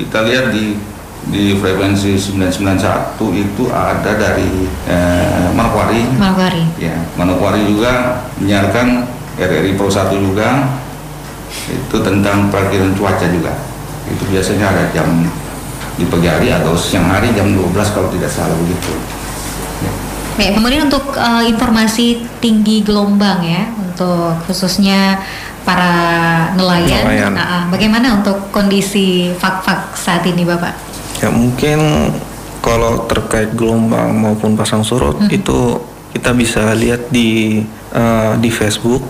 kita 0.00 0.24
lihat 0.24 0.48
di 0.50 0.80
di 1.24 1.56
frekuensi 1.56 2.20
991 2.20 3.16
itu 3.32 3.64
ada 3.72 4.12
dari 4.16 4.68
eh, 4.88 5.48
Manokwari. 5.52 6.08
Manokwari. 6.16 6.64
ya 6.80 6.96
Manokwari 7.20 7.64
juga 7.68 8.24
menyiarkan 8.40 8.88
RRI 9.36 9.72
Pro 9.76 9.92
1 9.92 10.16
juga 10.16 10.80
itu 11.70 11.96
tentang 12.02 12.50
perakiran 12.52 12.92
cuaca 12.94 13.26
juga 13.30 13.52
itu 14.04 14.22
biasanya 14.28 14.68
ada 14.68 14.84
jam 14.92 15.08
di 15.94 16.04
pagi 16.10 16.26
hari 16.26 16.50
atau 16.50 16.74
siang 16.74 17.06
hari 17.06 17.30
jam 17.32 17.46
12 17.54 17.70
kalau 17.94 18.08
tidak 18.10 18.28
salah 18.28 18.54
begitu 18.58 18.92
Baik, 20.34 20.58
kemudian 20.58 20.90
untuk 20.90 21.14
eh, 21.14 21.46
informasi 21.46 22.26
tinggi 22.42 22.82
gelombang 22.82 23.38
ya, 23.46 23.70
untuk 23.78 24.34
khususnya 24.50 25.22
para 25.62 25.94
nelayan, 26.58 27.06
Nelayan. 27.06 27.32
Nah, 27.38 27.46
ah, 27.46 27.62
bagaimana 27.70 28.18
untuk 28.18 28.50
kondisi 28.50 29.30
fak-fak 29.38 29.94
saat 29.94 30.26
ini, 30.26 30.42
Bapak? 30.42 30.74
Ya 31.22 31.30
mungkin 31.30 32.10
kalau 32.58 33.06
terkait 33.06 33.54
gelombang 33.54 34.10
maupun 34.10 34.58
pasang 34.58 34.82
surut 34.82 35.22
Hmm. 35.22 35.30
itu 35.30 35.78
kita 36.10 36.34
bisa 36.34 36.74
lihat 36.74 37.14
di 37.14 37.62
eh, 37.94 38.32
di 38.42 38.50
Facebook 38.50 39.06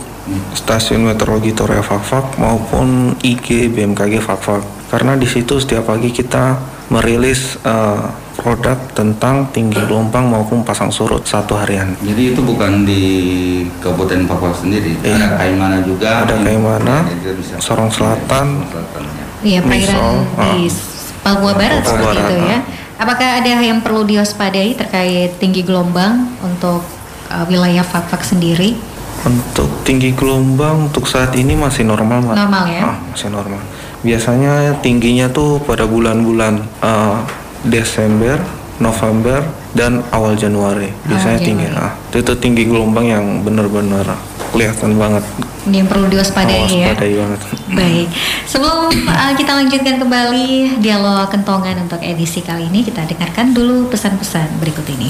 stasiun 0.53 1.05
meteorologi 1.05 1.53
Torea 1.53 1.81
Fakfak 1.81 2.37
maupun 2.37 3.13
IG 3.21 3.69
BMKG 3.69 4.19
Fakfak 4.19 4.63
karena 4.89 5.15
di 5.15 5.25
situ 5.25 5.59
setiap 5.59 5.87
pagi 5.87 6.09
kita 6.09 6.57
merilis 6.89 7.61
eh, 7.61 8.01
produk 8.35 8.77
tentang 8.93 9.49
tinggi 9.49 9.79
gelombang 9.81 10.27
maupun 10.27 10.61
pasang 10.61 10.91
surut 10.91 11.23
satu 11.23 11.55
harian. 11.55 11.95
jadi 12.01 12.35
itu 12.35 12.41
bukan 12.41 12.83
di 12.83 13.03
Kabupaten 13.79 14.27
Papua 14.27 14.51
sendiri 14.51 14.99
Iya. 14.99 15.15
ada 15.15 15.29
Kaimana 15.39 15.77
juga 15.81 16.27
Ada 16.27 16.37
Kaimana, 16.41 16.95
kita 17.07 17.33
bisa- 17.37 17.61
Sorong 17.63 17.89
Selatan. 17.89 18.47
Sorong 18.61 18.69
Selatan, 18.69 19.03
ya. 19.07 19.25
Iya, 19.45 19.59
perairan 19.61 20.03
di 20.57 20.67
ah. 20.67 20.77
Papua 21.23 21.53
Barat 21.55 21.79
Papua 21.79 21.89
seperti 21.91 22.09
Barat, 22.11 22.25
itu 22.27 22.37
ya. 22.43 22.51
ah. 22.51 22.63
Apakah 22.95 23.29
ada 23.43 23.51
yang 23.51 23.81
perlu 23.81 24.03
diwaspadai 24.05 24.71
terkait 24.75 25.31
tinggi 25.37 25.63
gelombang 25.63 26.35
untuk 26.41 26.83
eh, 27.29 27.45
wilayah 27.47 27.83
fak-fak 27.83 28.25
sendiri? 28.25 28.77
Untuk 29.25 29.69
tinggi 29.89 30.13
gelombang 30.13 30.93
untuk 30.93 31.09
saat 31.09 31.33
ini 31.33 31.57
masih 31.57 31.89
normal, 31.89 32.21
Mbak. 32.21 32.37
Normal 32.37 32.65
ya? 32.69 32.81
Ah, 32.93 32.97
masih 33.09 33.33
normal. 33.33 33.61
Biasanya 34.05 34.85
tingginya 34.85 35.33
tuh 35.33 35.57
pada 35.65 35.89
bulan-bulan 35.89 36.61
eh, 36.85 37.17
Desember, 37.65 38.37
November, 38.77 39.41
dan 39.73 40.05
awal 40.13 40.37
Januari. 40.37 40.93
Biasanya 41.09 41.41
Awal 41.41 41.49
tinggi. 41.49 41.67
Januari. 41.73 41.89
Ah, 41.89 41.93
itu 42.13 42.33
tinggi 42.37 42.63
gelombang 42.69 43.07
yang 43.09 43.25
benar-benar 43.41 44.05
kelihatan 44.53 44.95
banget. 45.01 45.25
Ini 45.65 45.81
yang 45.81 45.89
perlu 45.89 46.07
diwaspadai 46.13 46.69
ya. 46.69 46.93
Waspadai 46.93 47.13
banget. 47.17 47.41
Baik, 47.73 48.09
sebelum 48.45 48.93
uh, 49.09 49.33
kita 49.35 49.57
lanjutkan 49.57 49.97
kembali 49.97 50.79
dialog 50.85 51.27
kentongan 51.33 51.89
untuk 51.89 51.99
edisi 52.05 52.45
kali 52.45 52.69
ini, 52.69 52.85
kita 52.85 53.09
dengarkan 53.09 53.57
dulu 53.57 53.89
pesan-pesan 53.89 54.61
berikut 54.61 54.85
ini. 54.93 55.09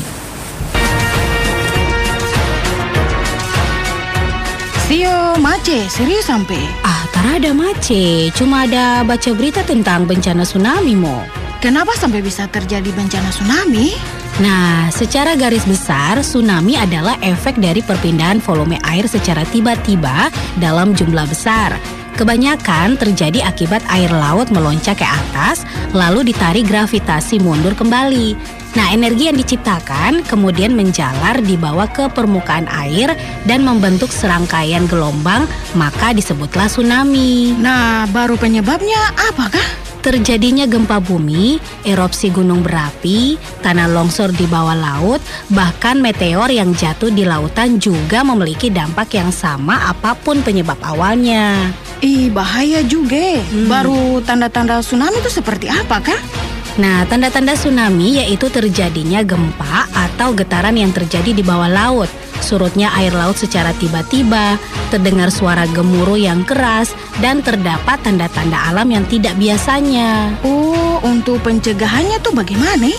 Sio, 4.84 5.32
mace, 5.40 5.88
serius 5.88 6.28
sampai. 6.28 6.60
Ah, 6.84 7.08
tarada 7.08 7.56
mace, 7.56 8.28
cuma 8.36 8.68
ada 8.68 9.00
baca 9.00 9.32
berita 9.32 9.64
tentang 9.64 10.04
bencana 10.04 10.44
tsunami 10.44 10.92
mo. 10.92 11.24
Kenapa 11.64 11.96
sampai 11.96 12.20
bisa 12.20 12.44
terjadi 12.52 12.92
bencana 12.92 13.32
tsunami? 13.32 13.96
Nah, 14.44 14.92
secara 14.92 15.40
garis 15.40 15.64
besar, 15.64 16.20
tsunami 16.20 16.76
adalah 16.76 17.16
efek 17.24 17.56
dari 17.56 17.80
perpindahan 17.80 18.44
volume 18.44 18.76
air 18.84 19.08
secara 19.08 19.48
tiba-tiba 19.48 20.28
dalam 20.60 20.92
jumlah 20.92 21.32
besar. 21.32 21.80
Kebanyakan 22.20 23.00
terjadi 23.00 23.40
akibat 23.40 23.80
air 23.88 24.12
laut 24.12 24.52
melonjak 24.52 25.00
ke 25.00 25.08
atas, 25.08 25.64
lalu 25.96 26.28
ditarik 26.28 26.68
gravitasi 26.68 27.40
mundur 27.40 27.72
kembali. 27.72 28.36
Nah, 28.74 28.90
energi 28.90 29.30
yang 29.30 29.38
diciptakan 29.38 30.26
kemudian 30.26 30.74
menjalar 30.74 31.38
dibawa 31.38 31.86
ke 31.86 32.10
permukaan 32.10 32.66
air 32.66 33.14
dan 33.46 33.62
membentuk 33.62 34.10
serangkaian 34.10 34.90
gelombang, 34.90 35.46
maka 35.78 36.10
disebutlah 36.10 36.66
tsunami. 36.66 37.54
Nah, 37.54 38.10
baru 38.10 38.34
penyebabnya 38.34 39.14
apakah? 39.30 39.62
Terjadinya 40.04 40.68
gempa 40.68 41.00
bumi, 41.00 41.56
erupsi 41.80 42.28
gunung 42.28 42.60
berapi, 42.60 43.40
tanah 43.64 43.88
longsor 43.88 44.36
di 44.36 44.44
bawah 44.44 44.76
laut, 44.76 45.24
bahkan 45.48 45.96
meteor 45.96 46.52
yang 46.52 46.76
jatuh 46.76 47.08
di 47.08 47.24
lautan 47.24 47.80
juga 47.80 48.20
memiliki 48.20 48.68
dampak 48.68 49.16
yang 49.16 49.32
sama 49.32 49.88
apa 49.88 50.12
pun 50.12 50.44
penyebab 50.44 50.76
awalnya. 50.84 51.72
Ih, 52.04 52.28
bahaya 52.28 52.84
juga. 52.84 53.40
Hmm. 53.48 53.64
Baru 53.64 54.20
tanda-tanda 54.20 54.84
tsunami 54.84 55.24
itu 55.24 55.32
seperti 55.32 55.72
apa 55.72 56.04
kah? 56.04 56.20
Nah, 56.74 57.06
tanda-tanda 57.06 57.54
tsunami 57.54 58.18
yaitu 58.18 58.50
terjadinya 58.50 59.22
gempa 59.22 59.86
atau 59.94 60.34
getaran 60.34 60.74
yang 60.74 60.90
terjadi 60.90 61.30
di 61.30 61.42
bawah 61.46 61.70
laut, 61.70 62.10
surutnya 62.42 62.90
air 62.98 63.14
laut 63.14 63.38
secara 63.38 63.70
tiba-tiba, 63.78 64.58
terdengar 64.90 65.30
suara 65.30 65.70
gemuruh 65.70 66.18
yang 66.18 66.42
keras, 66.42 66.90
dan 67.22 67.46
terdapat 67.46 68.02
tanda-tanda 68.02 68.58
alam 68.74 68.90
yang 68.90 69.06
tidak 69.06 69.38
biasanya. 69.38 70.34
Oh, 70.42 70.98
untuk 71.06 71.46
pencegahannya 71.46 72.18
tuh 72.18 72.34
bagaimana? 72.34 72.90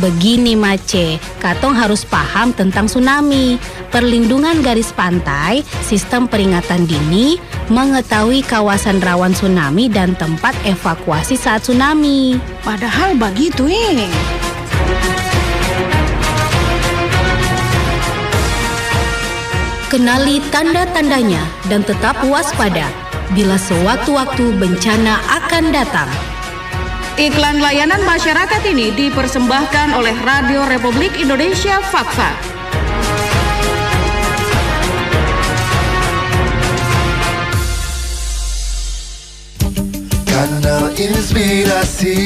Begini 0.00 0.56
Mace, 0.56 1.20
Katong 1.36 1.76
harus 1.76 2.08
paham 2.08 2.56
tentang 2.56 2.88
tsunami, 2.88 3.60
perlindungan 3.92 4.64
garis 4.64 4.88
pantai, 4.88 5.60
sistem 5.84 6.24
peringatan 6.24 6.88
dini, 6.88 7.36
mengetahui 7.68 8.40
kawasan 8.40 9.04
rawan 9.04 9.36
tsunami 9.36 9.92
dan 9.92 10.16
tempat 10.16 10.56
evakuasi 10.64 11.36
saat 11.36 11.66
tsunami. 11.66 12.40
Padahal 12.64 13.18
begitu 13.20 13.68
eh. 13.68 14.08
Kenali 19.92 20.40
tanda-tandanya 20.48 21.44
dan 21.68 21.84
tetap 21.84 22.16
waspada 22.24 22.88
bila 23.36 23.60
sewaktu-waktu 23.60 24.56
bencana 24.56 25.20
akan 25.28 25.68
datang. 25.68 26.31
Iklan 27.20 27.60
layanan 27.60 28.00
masyarakat 28.08 28.72
ini 28.72 28.88
dipersembahkan 28.96 29.92
oleh 29.92 30.16
Radio 30.24 30.64
Republik 30.64 31.12
Indonesia 31.20 31.76
Fakfa. 31.92 32.32
Kanal 40.24 40.96
Inspirasi 40.96 42.16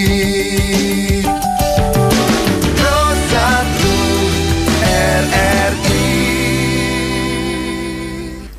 Pro 2.79 3.03
1 3.11 4.87
RRI 4.87 5.56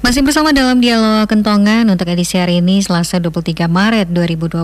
Masih 0.08 0.24
bersama 0.24 0.56
dalam 0.56 0.80
dialog 0.80 1.28
kentongan 1.28 1.84
untuk 1.92 2.08
edisi 2.08 2.40
hari 2.40 2.64
ini 2.64 2.80
Selasa 2.80 3.20
23 3.20 3.68
Maret 3.68 4.08
2021 4.08 4.64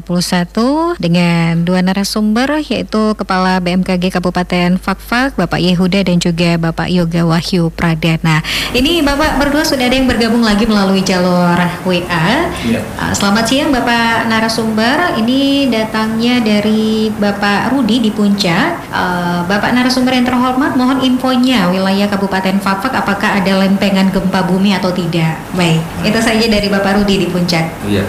dengan 1.04 1.68
dua 1.68 1.84
narasumber 1.84 2.64
yaitu 2.64 3.12
Kepala 3.20 3.60
BMKG 3.60 4.08
Kabupaten 4.08 4.80
Fakfak 4.80 5.36
Bapak 5.36 5.60
Yehuda 5.60 6.08
dan 6.08 6.24
juga 6.24 6.56
Bapak 6.56 6.88
Yoga 6.88 7.28
Wahyu 7.28 7.76
Pradana. 7.76 8.40
Ini 8.72 9.04
Bapak 9.04 9.36
berdua 9.36 9.68
sudah 9.68 9.84
ada 9.84 10.00
yang 10.00 10.08
bergabung 10.08 10.48
lagi 10.48 10.64
melalui 10.64 11.04
jalur 11.04 11.60
WA. 11.84 12.48
Iya. 12.64 12.80
Uh, 12.96 13.12
Selamat 13.12 13.44
siang 13.44 13.76
Bapak 13.76 14.32
narasumber. 14.32 15.20
Ini 15.20 15.68
datangnya 15.68 16.40
dari 16.40 17.12
Bapak 17.12 17.76
Rudi 17.76 18.00
di 18.00 18.16
Puncak. 18.16 18.96
Uh, 18.96 19.44
Bapak 19.52 19.76
narasumber 19.76 20.16
yang 20.16 20.24
terhormat, 20.24 20.80
mohon 20.80 21.04
infonya 21.04 21.68
wilayah 21.68 22.08
Kabupaten 22.08 22.64
Fakfak 22.64 22.96
apakah 22.96 23.44
ada 23.44 23.60
lempengan 23.60 24.08
gempa 24.08 24.40
bumi 24.48 24.72
atau 24.80 24.96
tidak? 24.96 25.33
Baik, 25.54 25.82
itu 26.06 26.20
saja 26.20 26.46
dari 26.50 26.68
Bapak 26.70 27.02
Rudi 27.02 27.24
di 27.24 27.28
Puncak. 27.30 27.66
Iya. 27.86 28.06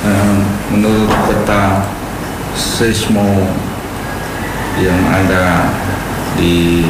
Em, 0.00 0.36
menurut 0.72 1.10
peta 1.28 1.84
seismo 2.56 3.50
yang 4.80 5.00
ada 5.12 5.68
di 6.40 6.88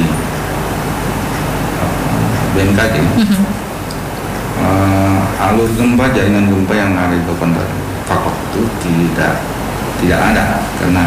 BMKG, 2.54 2.94
eh, 4.60 5.18
alur 5.40 5.70
gempa 5.74 6.12
jaringan 6.12 6.50
gempa 6.50 6.74
yang 6.76 6.92
ada 6.94 7.14
di 7.14 7.24
Kabupaten 7.24 7.66
Fakfak 8.04 8.36
itu 8.50 8.62
tidak 8.82 9.34
tidak 10.02 10.18
ada 10.18 10.44
karena 10.80 11.04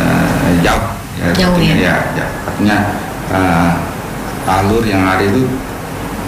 uh, 0.00 0.50
jauh 0.64 0.84
ya, 1.20 1.28
Jauh 1.36 1.54
artinya, 1.54 1.76
ya? 1.78 1.94
ya, 2.16 2.26
artinya 2.48 2.76
uh, 3.30 3.72
alur 4.48 4.82
yang 4.82 5.04
ada 5.06 5.22
itu 5.22 5.46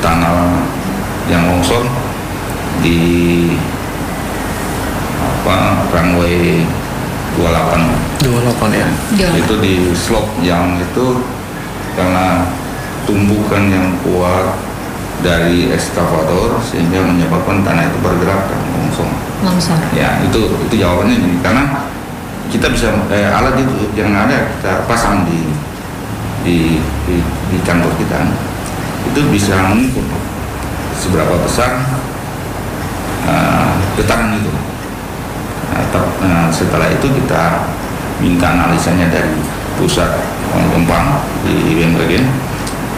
tanah 0.00 0.62
yang 1.26 1.42
longsor 1.50 1.82
di 2.84 3.00
apa 5.26 5.82
runway 5.90 6.62
28 7.38 8.06
28 8.22 8.72
ya. 8.72 8.86
itu 9.36 9.54
di 9.60 9.74
slope 9.94 10.30
yang 10.42 10.78
itu 10.78 11.20
karena 11.96 12.46
tumbukan 13.08 13.70
yang 13.70 13.96
kuat 14.04 14.54
dari 15.24 15.72
ekskavator 15.72 16.60
sehingga 16.60 17.00
menyebabkan 17.04 17.64
tanah 17.64 17.88
itu 17.88 17.98
bergerak 18.04 18.52
dan 18.52 18.60
longsor. 18.76 19.08
Longsor. 19.44 19.78
Ya 19.96 20.20
itu 20.20 20.40
itu 20.68 20.74
jawabannya 20.76 21.16
ini 21.16 21.40
karena 21.40 21.88
kita 22.52 22.68
bisa 22.72 22.92
eh, 23.08 23.28
alat 23.32 23.56
itu 23.58 23.90
yang 23.96 24.12
ada 24.12 24.52
kita 24.58 24.84
pasang 24.84 25.24
di 25.24 25.40
di 26.46 26.58
di, 27.08 27.16
di 27.52 27.58
kantor 27.64 27.90
kita 27.98 28.28
itu 29.06 29.20
bisa 29.32 29.56
mengukur 29.72 30.04
seberapa 30.96 31.34
besar 31.42 31.84
eh, 33.24 33.72
getaran 33.96 34.36
itu. 34.36 34.52
Nah, 35.66 35.82
nah, 36.22 36.46
setelah 36.48 36.88
itu 36.92 37.08
kita 37.10 37.68
minta 38.20 38.48
analisanya 38.48 39.12
dari 39.12 39.36
pusat 39.76 40.08
gempa 40.72 41.20
di 41.44 41.76
BMKG 41.76 42.12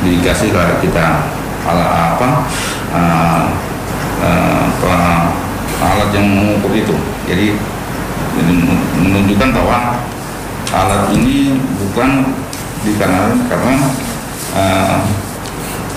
dikasih 0.06 0.54
kita 0.54 1.37
apa 1.76 2.28
eh, 2.94 3.44
apa, 4.22 4.94
alat 5.78 6.10
yang 6.16 6.26
mengukur 6.26 6.72
itu 6.74 6.94
jadi 7.28 7.54
menunjukkan 8.98 9.50
bahwa 9.54 9.78
alat 10.72 11.12
ini 11.14 11.58
bukan 11.80 12.34
dikarenakan 12.86 13.40
karena 13.50 13.74
eh, 14.56 14.98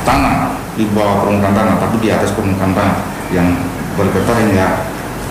tanah 0.03 0.57
di 0.75 0.87
bawah 0.95 1.23
permukaan 1.25 1.53
tanah 1.53 1.75
tapi 1.77 1.95
di 2.01 2.09
atas 2.09 2.33
permukaan 2.33 2.73
tanah 2.73 2.97
yang 3.31 3.47
bergetar 3.95 4.35
hingga 4.39 4.67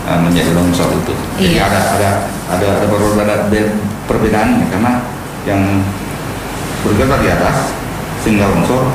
eh, 0.09 0.19
menjadi 0.21 0.51
longsor 0.55 0.89
itu. 0.95 1.15
Jadi 1.41 1.57
Iya. 1.57 1.69
ada 1.69 1.81
ada 1.99 2.11
ada 2.51 2.67
ada 2.81 2.87
berbeda 2.87 3.35
be- 3.51 3.75
perbedaannya 4.07 4.67
karena 4.71 4.93
yang 5.49 5.63
bergetar 6.85 7.19
di 7.21 7.29
atas 7.29 7.57
sehingga 8.25 8.49
longsor 8.53 8.89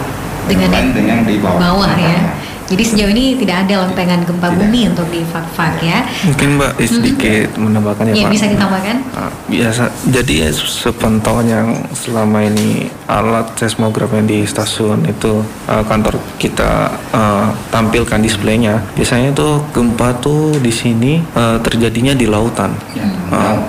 Dengan 0.45 0.69
lain 0.71 0.89
dengan 0.91 1.17
di 1.23 1.35
bawah. 1.37 1.59
Bawah 1.59 1.93
ya. 1.95 2.17
Jadi 2.65 2.81
sejauh 2.81 3.13
ini 3.13 3.37
tidak 3.37 3.69
ada 3.69 3.85
lempengan 3.85 4.25
gempa 4.25 4.49
bumi 4.49 4.89
untuk 4.89 5.05
di 5.13 5.21
Fak-Fak 5.21 5.85
ya. 5.85 6.01
Mungkin 6.25 6.57
Mbak 6.57 6.71
sedikit 6.81 7.53
menambahkan 7.61 8.09
ya 8.09 8.13
Ya 8.15 8.25
Pak. 8.25 8.33
bisa 8.33 8.45
ditambahkan? 8.49 8.95
Ah, 9.13 9.29
biasa 9.45 9.83
jadi 10.09 10.33
ya 10.33 10.49
sepantauan 10.49 11.45
yang 11.45 11.67
selama 11.93 12.41
ini 12.41 12.89
alat 13.05 13.53
seismograf 13.53 14.09
yang 14.09 14.25
di 14.25 14.41
stasiun 14.43 15.05
itu 15.05 15.45
ah, 15.69 15.85
kantor 15.85 16.17
kita 16.41 16.89
ah, 17.13 17.53
tampilkan 17.69 18.17
displaynya 18.17 18.81
biasanya 18.97 19.29
itu 19.29 19.61
gempa 19.69 20.17
tuh 20.17 20.57
di 20.57 20.73
sini 20.73 21.21
ah, 21.37 21.61
terjadinya 21.61 22.17
di 22.17 22.25
lautan 22.25 22.73
Ya, 22.97 23.05
Ah, 23.29 23.61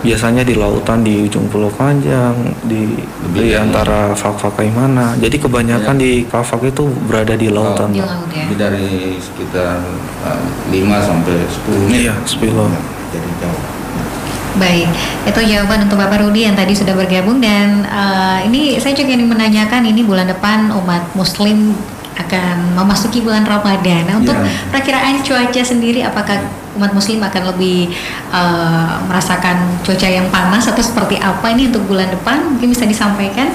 biasanya 0.00 0.42
di 0.42 0.56
lautan 0.56 1.04
di 1.04 1.28
ujung 1.28 1.44
pulau 1.52 1.68
panjang 1.68 2.32
di 2.64 2.96
di 3.36 3.52
antara 3.52 4.16
fak-fak 4.16 4.56
Kaimana 4.56 5.12
jadi 5.20 5.36
kebanyakan 5.36 5.96
di 6.00 6.24
fak 6.24 6.60
itu 6.64 6.88
berada 7.04 7.36
di 7.36 7.52
lautan 7.52 7.92
Di 7.92 8.00
Pak. 8.00 8.08
laut 8.08 8.30
ya. 8.32 8.44
Lebih 8.48 8.58
dari 8.58 8.90
sekitar 9.20 9.76
eh, 10.24 10.40
5 10.72 11.08
sampai 11.08 11.36
10 11.44 11.84
menit. 11.86 12.00
Iya, 12.08 12.14
10. 12.24 12.68
Jadi 13.12 13.30
jauh. 13.44 13.62
Baik, 14.58 14.90
itu 15.30 15.40
jawaban 15.46 15.86
untuk 15.86 15.94
Bapak 16.02 16.26
Rudi 16.26 16.42
yang 16.42 16.58
tadi 16.58 16.74
sudah 16.74 16.92
bergabung 16.98 17.38
dan 17.38 17.86
eh, 17.86 18.38
ini 18.50 18.80
saya 18.82 18.96
juga 18.96 19.14
ingin 19.14 19.30
menanyakan 19.30 19.84
ini 19.86 20.02
bulan 20.02 20.26
depan 20.26 20.74
umat 20.74 21.12
Muslim 21.14 21.76
akan 22.20 22.76
memasuki 22.76 23.24
bulan 23.24 23.42
Ramadan. 23.42 24.04
Nah, 24.04 24.16
untuk 24.20 24.36
Ya. 24.36 24.46
perakiraan 24.68 25.20
cuaca 25.20 25.62
sendiri, 25.62 26.04
apakah 26.04 26.36
umat 26.76 26.92
Muslim 26.92 27.18
akan 27.20 27.42
lebih 27.56 27.90
eh, 28.30 28.92
merasakan 29.08 29.80
cuaca 29.82 30.06
yang 30.06 30.28
panas 30.30 30.68
atau 30.68 30.80
seperti 30.80 31.18
apa 31.18 31.50
ini 31.50 31.66
untuk 31.72 31.82
bulan 31.88 32.08
depan? 32.12 32.54
Mungkin 32.54 32.70
bisa 32.70 32.86
disampaikan? 32.86 33.50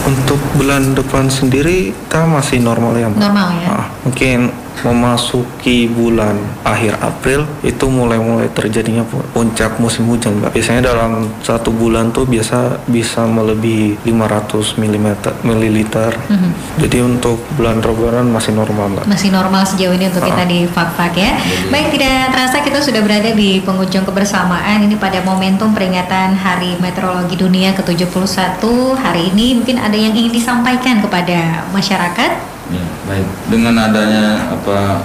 Untuk 0.00 0.40
bulan 0.56 0.96
depan 0.96 1.28
sendiri 1.30 1.92
kita 1.92 2.26
masih 2.26 2.58
normal 2.58 2.96
ya 2.96 3.06
Mbak? 3.06 3.20
Normal 3.20 3.48
ya. 3.60 3.68
Ah, 3.68 3.86
mungkin 4.02 4.38
memasuki 4.82 5.86
bulan 5.86 6.36
akhir 6.62 6.96
April 6.98 7.44
itu 7.60 7.84
mulai-mulai 7.86 8.48
terjadinya 8.50 9.02
pu- 9.02 9.24
puncak 9.30 9.76
musim 9.78 10.06
hujan 10.06 10.38
Mbak. 10.38 10.50
Biasanya 10.52 10.82
dalam 10.86 11.28
satu 11.40 11.70
bulan 11.70 12.10
tuh 12.10 12.24
biasa 12.24 12.84
bisa 12.86 13.24
melebihi 13.24 14.02
500 14.04 14.76
mm 14.76 15.08
mililiter. 15.42 16.12
Mhm. 16.28 16.50
Jadi 16.80 16.98
untuk 17.00 17.42
bulan 17.54 17.80
Ramadan 17.80 18.28
masih 18.28 18.52
normal 18.52 18.96
Mbak. 18.96 19.04
Masih 19.06 19.30
normal 19.30 19.62
sejauh 19.64 19.94
ini 19.94 20.08
untuk 20.08 20.24
kita 20.24 20.44
di 20.44 20.64
Fak-Fak 20.66 21.12
ya. 21.14 21.32
Baik, 21.68 21.94
tidak 21.94 22.32
terasa 22.32 22.58
kita 22.60 22.78
sudah 22.80 23.00
berada 23.00 23.30
di 23.32 23.60
penghujung 23.60 24.04
kebersamaan 24.04 24.82
ini 24.82 24.96
pada 24.96 25.20
momentum 25.20 25.72
peringatan 25.72 26.34
Hari 26.34 26.78
Meteorologi 26.78 27.36
Dunia 27.36 27.72
ke-71. 27.74 28.62
Hari 28.96 29.32
ini 29.32 29.56
mungkin 29.56 29.76
ada 29.78 29.96
yang 29.96 30.12
ingin 30.12 30.32
disampaikan 30.32 31.00
kepada 31.00 31.64
masyarakat? 31.70 32.59
Ya, 32.70 32.86
baik. 33.10 33.26
Dengan 33.50 33.74
adanya 33.74 34.46
apa 34.54 35.02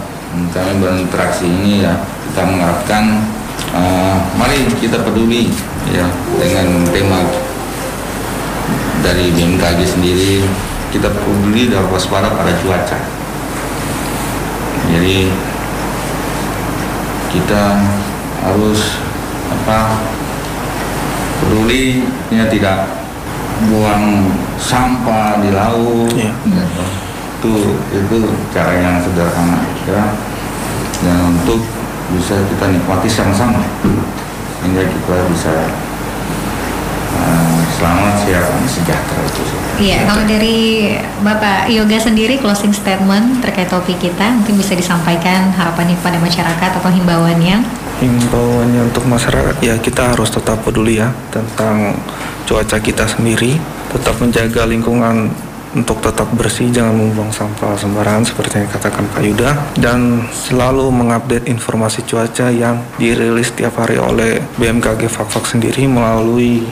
kami 0.54 0.74
berinteraksi 0.84 1.48
ini 1.48 1.82
ya 1.82 1.96
kita 2.30 2.42
mengharapkan 2.46 3.24
eh, 3.74 4.18
mari 4.38 4.68
kita 4.78 5.02
peduli 5.02 5.50
ya 5.90 6.06
dengan 6.38 6.84
tema 6.92 7.24
dari 9.02 9.32
BMKG 9.34 9.80
sendiri 9.86 10.46
kita 10.94 11.10
peduli 11.10 11.68
dan 11.74 11.90
waspada 11.90 12.32
pada 12.38 12.54
cuaca. 12.62 13.00
Jadi 14.94 15.34
kita 17.34 17.64
harus 18.46 19.02
apa 19.52 20.00
pedulinya 21.42 22.48
tidak 22.48 22.88
buang 23.68 24.32
sampah 24.60 25.40
di 25.44 25.50
laut 25.52 26.12
Iya. 26.16 26.32
Itu 27.36 27.54
itu 27.92 28.18
cara 28.56 28.72
yang 28.74 28.98
sederhana 29.04 29.60
ya 29.86 30.04
dan 31.04 31.36
untuk 31.36 31.60
bisa 32.16 32.38
kita 32.54 32.66
nikmati 32.72 33.10
sama-sama 33.10 33.62
sehingga 34.62 34.82
kita 34.82 35.18
bisa 35.30 35.54
uh, 37.18 37.60
selamat 37.78 38.14
dan 38.26 38.66
sejahtera 38.66 39.22
itu 39.26 39.42
sih. 39.46 39.60
Iya, 39.76 40.08
kalau 40.08 40.24
dari 40.24 40.96
Bapak 41.20 41.68
Yoga 41.68 42.00
sendiri 42.00 42.40
closing 42.40 42.72
statement 42.72 43.44
terkait 43.44 43.68
topik 43.68 44.00
kita 44.00 44.32
mungkin 44.40 44.56
bisa 44.56 44.74
disampaikan 44.74 45.52
harapannya 45.52 46.00
kepada 46.00 46.18
masyarakat 46.18 46.72
atau 46.80 46.90
himbauannya. 46.90 47.60
Himbauannya 48.00 48.82
untuk 48.88 49.04
masyarakat 49.06 49.56
ya 49.60 49.76
kita 49.78 50.16
harus 50.16 50.32
tetap 50.32 50.64
peduli 50.64 51.04
ya 51.04 51.12
tentang 51.30 52.00
cuaca 52.48 52.78
kita 52.80 53.04
sendiri, 53.06 53.60
tetap 53.92 54.16
menjaga 54.24 54.64
lingkungan 54.64 55.30
untuk 55.76 56.00
tetap 56.00 56.32
bersih, 56.32 56.72
jangan 56.72 56.96
membuang 56.96 57.36
sampah 57.36 57.76
sembarangan 57.76 58.24
seperti 58.24 58.64
yang 58.64 58.72
katakan 58.72 59.04
Pak 59.12 59.22
Yuda 59.22 59.52
dan 59.76 60.24
selalu 60.32 60.88
mengupdate 60.88 61.52
informasi 61.52 62.08
cuaca 62.08 62.48
yang 62.48 62.80
dirilis 62.96 63.52
tiap 63.52 63.76
hari 63.76 64.00
oleh 64.00 64.40
BMKG 64.56 65.12
Fakfak 65.12 65.44
sendiri 65.44 65.84
melalui 65.86 66.64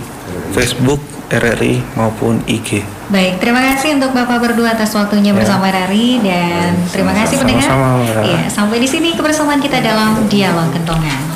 Facebook 0.55 1.03
RRI 1.27 1.83
maupun 1.99 2.39
IG. 2.47 2.85
Baik, 3.11 3.43
terima 3.43 3.59
kasih 3.59 3.99
untuk 3.99 4.15
Bapak 4.15 4.39
berdua 4.39 4.71
atas 4.71 4.95
waktunya 4.95 5.35
Ya. 5.35 5.37
bersama 5.37 5.67
RRI 5.67 6.23
dan 6.23 6.71
terima 6.93 7.11
kasih 7.11 7.43
pendengar. 7.43 7.67
Mbak. 7.67 8.23
Ya, 8.23 8.41
sampai 8.47 8.79
di 8.79 8.87
sini 8.87 9.17
kebersamaan 9.17 9.59
kita 9.59 9.83
dalam 9.83 10.23
dialog 10.31 10.71
kentongan. 10.71 11.32